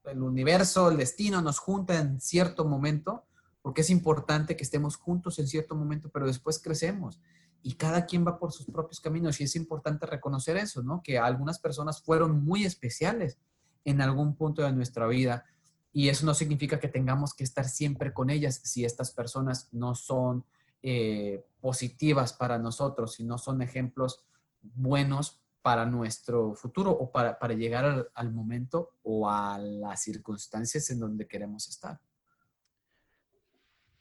[0.05, 3.25] el universo, el destino nos junta en cierto momento
[3.67, 7.21] porque es importante que estemos juntos en cierto momento, pero después crecemos
[7.65, 11.03] y cada quien va por sus propios caminos y es importante reconocer eso, ¿no?
[11.03, 13.41] Que algunas personas fueron muy especiales
[13.85, 15.47] en algún punto de nuestra vida
[15.93, 19.97] y eso no significa que tengamos que estar siempre con ellas si estas personas no
[19.97, 20.45] son
[20.81, 24.25] eh, positivas para nosotros, si no son ejemplos
[24.63, 30.89] buenos para nuestro futuro o para, para llegar al, al, momento o a las circunstancias
[30.91, 31.99] en donde queremos estar.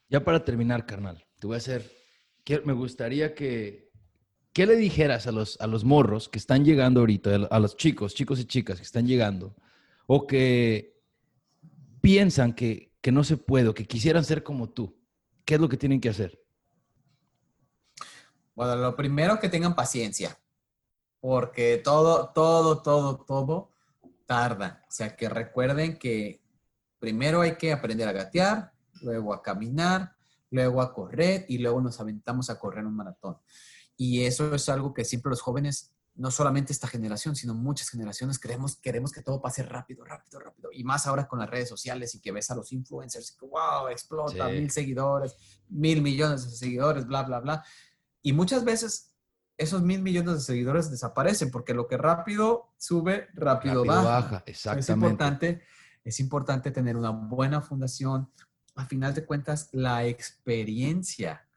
[0.10, 1.92] Ya para terminar, carnal, te voy a hacer,
[2.64, 3.92] me gustaría que,
[4.54, 8.14] ¿qué le dijeras a los, a los morros que están llegando ahorita, a los chicos,
[8.14, 9.56] chicos y chicas que están llegando,
[10.08, 11.02] o que
[12.02, 14.96] piensan que, que no se puede, que quisieran ser como tú?
[15.44, 16.40] ¿Qué es lo que tienen que hacer?
[18.56, 20.38] Bueno, lo primero que tengan paciencia
[21.28, 23.72] porque todo, todo, todo, todo
[24.28, 24.86] tarda.
[24.88, 26.40] O sea, que recuerden que
[27.00, 28.74] primero hay que aprender a gatear,
[29.06, 30.14] luego a caminar,
[30.52, 33.38] luego a correr y luego nos aventamos a correr un maratón.
[33.96, 38.40] Y eso es algo que siempre los jóvenes, no solamente esta generación, sino muchas generaciones,
[38.40, 40.70] queremos, queremos que todo pase rápido, rápido, rápido.
[40.74, 43.46] Y más ahora con las redes sociales y que ves a los influencers y que,
[43.46, 45.36] wow, explota, mil seguidores,
[45.70, 47.64] mil millones de seguidores, bla, bla, bla.
[48.22, 49.16] Y muchas veces
[49.58, 54.44] esos mil millones de seguidores desaparecen porque lo que rápido sube, rápido, baja.
[54.46, 54.82] Exactamente.
[54.82, 55.62] Es importante,
[56.04, 58.30] es importante tener una buena fundación.
[58.76, 61.48] A final de cuentas, la experiencia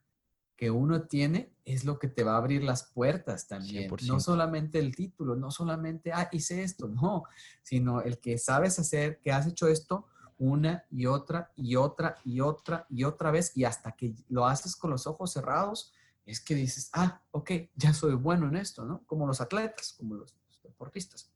[0.55, 3.89] que uno tiene es lo que te va a abrir las puertas también.
[4.05, 7.23] No solamente el título, no solamente, ah, hice esto, no,
[7.61, 10.07] sino el que sabes hacer, que has hecho esto
[10.37, 14.75] una y otra y otra y otra y otra vez y hasta que lo haces
[14.75, 15.93] con los ojos cerrados,
[16.25, 19.03] es que dices, ah, ok, ya soy bueno en esto, ¿no?
[19.05, 21.31] Como los atletas, como los deportistas.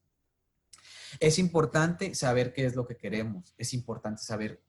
[1.19, 4.61] Es importante saber qué es lo que queremos, es importante saber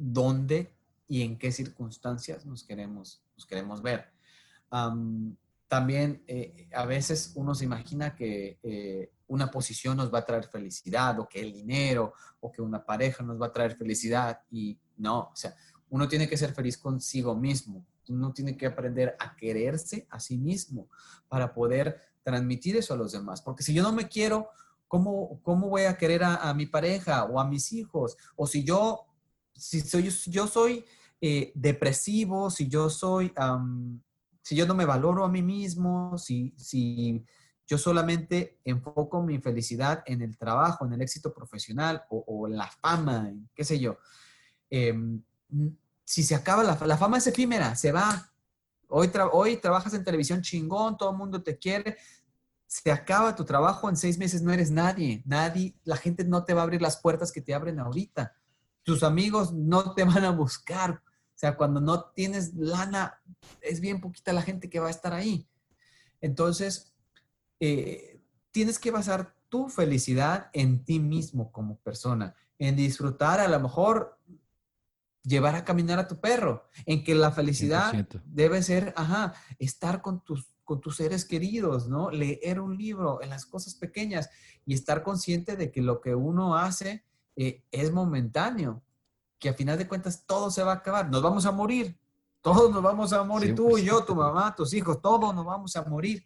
[0.00, 0.74] dónde
[1.06, 4.12] y en qué circunstancias nos queremos, nos queremos ver.
[5.68, 10.46] también eh, a veces uno se imagina que eh, una posición nos va a traer
[10.48, 14.78] felicidad o que el dinero o que una pareja nos va a traer felicidad y
[14.96, 15.54] no, o sea,
[15.90, 20.36] uno tiene que ser feliz consigo mismo, uno tiene que aprender a quererse a sí
[20.36, 20.88] mismo
[21.28, 23.42] para poder transmitir eso a los demás.
[23.42, 24.48] Porque si yo no me quiero,
[24.88, 28.16] ¿cómo, cómo voy a querer a, mi pareja o a mis hijos?
[28.36, 29.06] O si yo,
[29.60, 30.84] si soy, yo soy
[31.20, 33.32] eh, depresivo, si yo soy,
[34.42, 37.24] si yo no me valoro a mí mismo, si, si
[37.66, 42.68] yo solamente enfoco mi felicidad en el trabajo, en el éxito profesional o, en la
[42.68, 43.98] fama, qué sé yo.
[44.70, 45.22] Em,
[46.04, 48.32] si se acaba la, la fama es efímera, se va.
[48.88, 51.98] Hoy, hoy trabajas en televisión chingón, todo el mundo te quiere.
[52.66, 55.22] Se acaba tu trabajo, en seis meses no eres nadie.
[55.26, 58.39] Nadie, la gente no te va a abrir las puertas que te abren ahorita.
[58.82, 61.02] Tus amigos no te van a buscar.
[61.04, 63.20] O sea, cuando no tienes lana,
[63.60, 65.48] es bien poquita la gente que va a estar ahí.
[66.20, 66.92] Entonces,
[67.60, 68.20] eh,
[68.50, 74.18] tienes que basar tu felicidad en ti mismo como persona, en disfrutar a lo mejor
[75.22, 77.92] llevar a caminar a tu perro, en que la felicidad
[78.24, 82.10] debe ser, ajá, estar con tus, con tus seres queridos, ¿no?
[82.10, 84.30] Leer un libro en las cosas pequeñas
[84.64, 87.04] y estar consciente de que lo que uno hace
[87.36, 88.82] eh, es momentáneo,
[89.38, 91.98] que a final de cuentas todo se va a acabar, nos vamos a morir,
[92.40, 95.76] todos nos vamos a morir, tú y yo, tu mamá, tus hijos, todos nos vamos
[95.76, 96.24] a morir.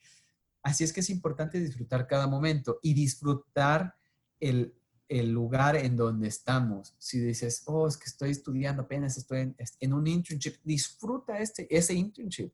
[0.63, 3.95] Así es que es importante disfrutar cada momento y disfrutar
[4.41, 4.75] el,
[5.09, 6.95] el lugar en donde estamos.
[6.99, 11.95] Si dices, oh, es que estoy estudiando apenas, estoy en, un internship, disfruta este, ese
[11.95, 12.53] internship.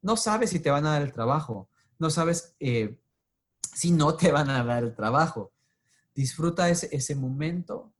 [0.00, 1.68] No sabes si te van a dar el trabajo,
[1.98, 3.00] no sabes eh,
[3.74, 5.52] si no te van a dar el trabajo.
[6.18, 7.92] Disfruta ese, ese momento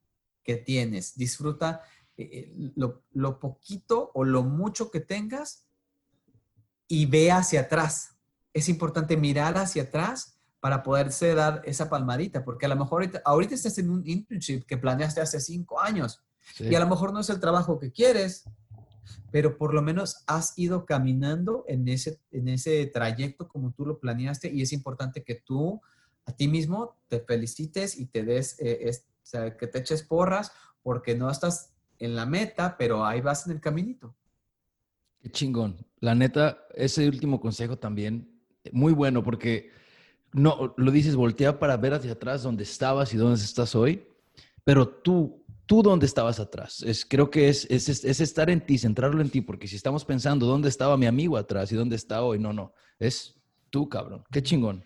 [0.43, 1.83] que tienes, disfruta
[2.17, 5.69] eh, eh, lo, lo poquito o lo mucho que tengas
[6.89, 8.17] y ve hacia atrás.
[8.53, 13.55] Es importante mirar hacia atrás para poderse dar esa palmadita, porque a lo mejor ahorita,
[13.55, 16.25] estás en un internship que planeaste hace cinco años
[16.59, 18.43] y a lo mejor no es el trabajo que quieres,
[19.31, 24.01] pero por lo menos has ido caminando en ese, en ese trayecto como tú lo
[24.01, 25.81] planeaste y es importante que tú
[26.29, 30.53] a ti mismo te felicites y te des, eh, o sea, que te eches porras
[30.83, 34.15] porque no estás en la meta, pero ahí vas en el caminito.
[35.21, 35.87] Qué chingón.
[36.01, 38.41] La neta, ese último consejo también,
[38.73, 39.71] muy bueno porque
[40.33, 44.07] no, lo dices, voltea para ver hacia atrás donde estabas y dónde estás hoy,
[44.65, 46.83] pero tú, tú dónde estabas atrás.
[46.83, 50.05] Es, creo que es, es, es, estar en ti, centrarlo en ti, porque si estamos
[50.05, 54.25] pensando dónde estaba mi amigo atrás y dónde está hoy, no, no, es tú, cabrón.
[54.31, 54.85] Qué chingón.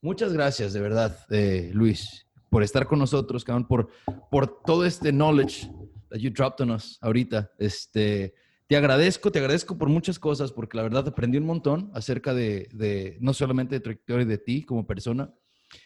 [0.00, 3.88] Muchas gracias, de verdad, eh, Luis, por estar con nosotros, cabrón, por,
[4.30, 5.68] por todo este knowledge
[6.10, 7.50] that you dropped on us ahorita.
[7.58, 8.34] Este,
[8.66, 13.16] te agradezco, te agradezco por muchas cosas, porque la verdad aprendí un montón acerca de,
[13.20, 15.32] no solamente de trayectoria de ti como persona,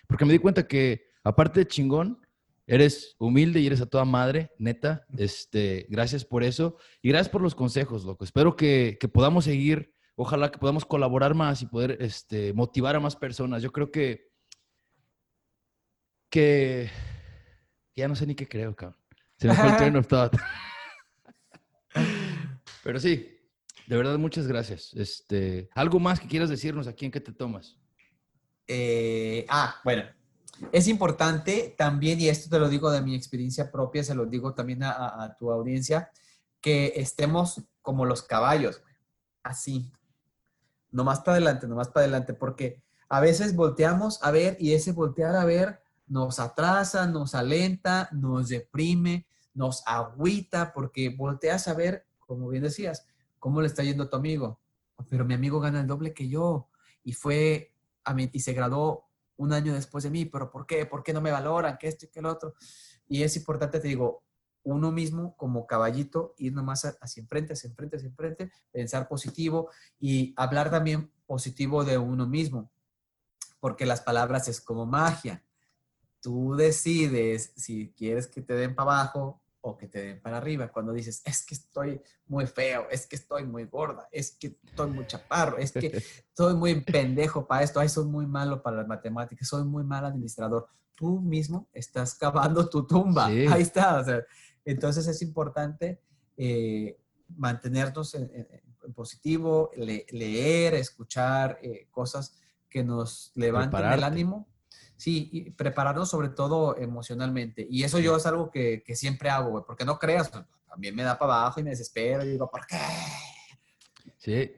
[0.06, 2.20] porque me di cuenta que aparte de chingón,
[2.66, 5.04] eres humilde y eres a toda madre, neta.
[5.18, 8.24] Este, gracias por eso y gracias por los consejos, loco.
[8.24, 9.92] Espero que, podamos seguir,
[10.22, 13.62] ojalá que podamos colaborar más y poder este, motivar a más personas.
[13.62, 14.30] Yo creo que
[16.30, 16.88] que
[17.96, 18.98] ya no sé ni qué creo, cabrón.
[19.36, 20.32] Se me fue el train of thought.
[22.84, 23.36] Pero sí,
[23.86, 24.94] de verdad, muchas gracias.
[24.94, 27.76] Este, ¿Algo más que quieras decirnos aquí en qué te tomas?
[28.68, 30.04] Eh, ah, bueno,
[30.72, 34.54] es importante también, y esto te lo digo de mi experiencia propia, se lo digo
[34.54, 36.10] también a, tu audiencia,
[36.60, 38.82] que estemos como los caballos,
[39.42, 39.90] así,
[40.92, 45.36] nomás para adelante, nomás para adelante, porque a veces volteamos a ver y ese voltear
[45.36, 52.48] a ver nos atrasa, nos alenta, nos deprime, nos agüita, porque volteas a ver, como
[52.48, 53.06] bien decías,
[53.38, 54.60] cómo le está yendo a tu amigo.
[55.08, 56.68] Pero mi amigo gana el doble que yo
[57.04, 57.72] y fue
[58.04, 60.84] a mí, y se graduó un año después de mí, pero ¿por qué?
[60.84, 61.78] ¿Por qué no me valoran?
[61.78, 62.54] ¿Qué esto y qué lo otro?
[63.08, 64.24] Y es importante, te digo,
[64.62, 70.34] uno mismo como caballito, ir nomás hacia enfrente, hacia enfrente, hacia enfrente, pensar positivo y
[70.36, 72.70] hablar también positivo de uno mismo,
[73.60, 75.42] porque las palabras es como magia.
[76.20, 80.68] Tú decides si quieres que te den para abajo o que te den para arriba.
[80.68, 84.90] Cuando dices, es que estoy muy feo, es que estoy muy gorda, es que estoy
[84.90, 85.86] muy chaparro, es que
[86.28, 90.04] estoy muy pendejo para esto, ay, soy muy malo para las matemáticas, soy muy mal
[90.04, 90.66] administrador.
[90.94, 93.26] Tú mismo estás cavando tu tumba.
[93.26, 94.04] Ahí está.
[94.64, 96.00] Entonces es importante
[96.36, 96.98] eh,
[97.28, 98.46] mantenernos en,
[98.94, 102.38] positivo, leer, escuchar eh, cosas
[102.68, 104.48] que nos levanten el ánimo
[105.00, 107.66] Sí, y prepararnos sobre todo emocionalmente.
[107.70, 110.30] Y eso yo es algo que, que siempre hago, porque no creas,
[110.68, 112.76] también me da para abajo y me desespero y digo, ¿por qué?
[114.18, 114.52] Sí.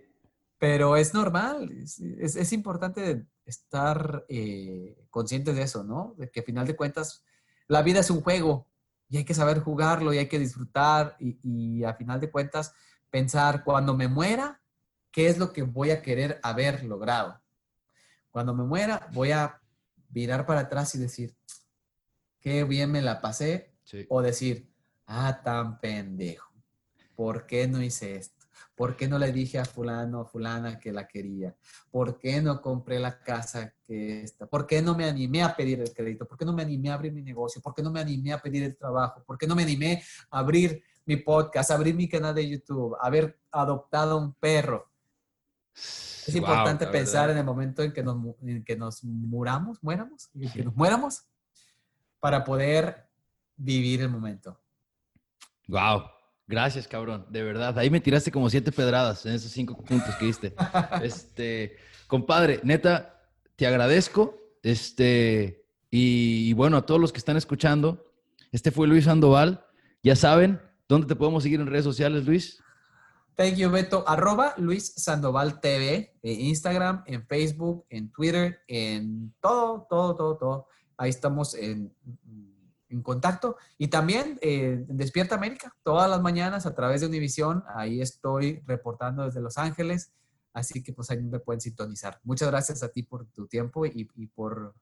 [0.58, 2.00] Pero es normal, es,
[2.34, 6.16] es, importante estar eh, conscientes de eso, ¿no?
[6.18, 7.24] De que a final de cuentas
[7.68, 8.66] la vida es un juego
[9.12, 12.72] y hay que saber jugarlo y hay que disfrutar y, y a final de cuentas
[13.10, 14.62] pensar cuando me muera,
[15.10, 17.38] ¿qué es lo que voy a querer haber logrado?
[18.30, 19.60] Cuando me muera, voy a
[20.08, 21.36] virar para atrás y decir,
[22.40, 23.74] qué bien me la pasé,
[24.08, 24.72] o decir,
[25.04, 26.50] ah, tan pendejo,
[27.14, 28.41] ¿por qué no hice esto?
[28.74, 31.54] ¿Por qué no le dije a fulano o fulana que la quería?
[31.90, 34.46] ¿Por qué no compré la casa que está?
[34.46, 36.26] ¿Por qué no me animé a pedir el crédito?
[36.26, 37.60] ¿Por qué no me animé a abrir mi negocio?
[37.60, 39.22] ¿Por qué no me animé a pedir el trabajo?
[39.24, 42.96] ¿Por qué no me animé a abrir mi podcast, a abrir mi canal de YouTube,
[43.00, 44.90] a haber adoptado un perro?
[45.74, 48.16] Es importante pensar en el momento en que nos,
[48.64, 51.24] que nos muramos, muéramos, que nos muéramos,
[52.20, 53.08] para poder
[53.56, 54.58] vivir el momento.
[55.66, 56.02] Wow,
[56.52, 57.78] gracias, cabrón, de verdad.
[57.78, 60.54] Ahí me tiraste como siete pedradas en esos cinco puntos que diste.
[61.02, 61.76] este,
[62.06, 63.22] compadre, neta,
[63.56, 64.38] te agradezco.
[64.62, 68.04] Este, y, y bueno, a todos los que están escuchando,
[68.52, 69.64] este fue Luis Sandoval.
[70.02, 72.62] Ya saben, ¿dónde te podemos seguir en redes sociales, Luis?
[73.34, 74.04] Thank you, Beto.
[74.06, 80.66] Arroba Luis Sandoval TV, en Instagram, en Facebook, en Twitter, en todo, todo, todo, todo.
[80.98, 81.94] Ahí estamos en,
[83.00, 83.56] contacto.
[83.78, 87.64] Y también eh, en Despierta América, todas las mañanas a través de Univisión.
[87.74, 90.12] Ahí estoy reportando desde Los Ángeles.
[90.52, 92.20] Así que pues ahí me pueden sintonizar.
[92.24, 94.74] Muchas gracias a ti por tu tiempo y, y por,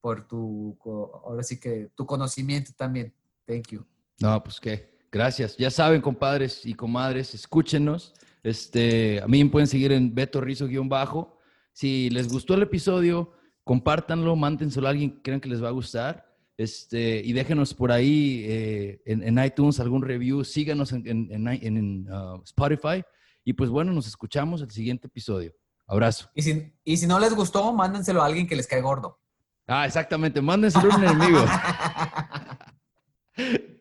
[0.00, 0.76] por tu,
[1.24, 3.14] ahora sí que tu conocimiento también.
[3.46, 3.86] Thank you.
[4.20, 4.98] No, pues qué.
[5.12, 5.56] Gracias.
[5.56, 8.14] Ya saben, compadres y comadres, escúchenos.
[8.42, 11.38] Este, a mí pueden seguir en Beto Rizo-bajo.
[11.72, 13.32] Si les gustó el episodio,
[13.62, 16.33] compártanlo, mándenselo a alguien que crean que les va a gustar.
[16.56, 20.44] Este, y déjenos por ahí eh, en, iTunes algún review.
[20.44, 23.02] Síganos en, uh, Spotify.
[23.44, 25.52] Y pues bueno, nos escuchamos el siguiente episodio.
[25.86, 26.30] Abrazo.
[26.34, 29.18] Y si, y si no les gustó, mándenselo a alguien que les cae gordo.
[29.66, 30.40] Ah, exactamente.
[30.40, 31.44] Mándenselo a un enemigo.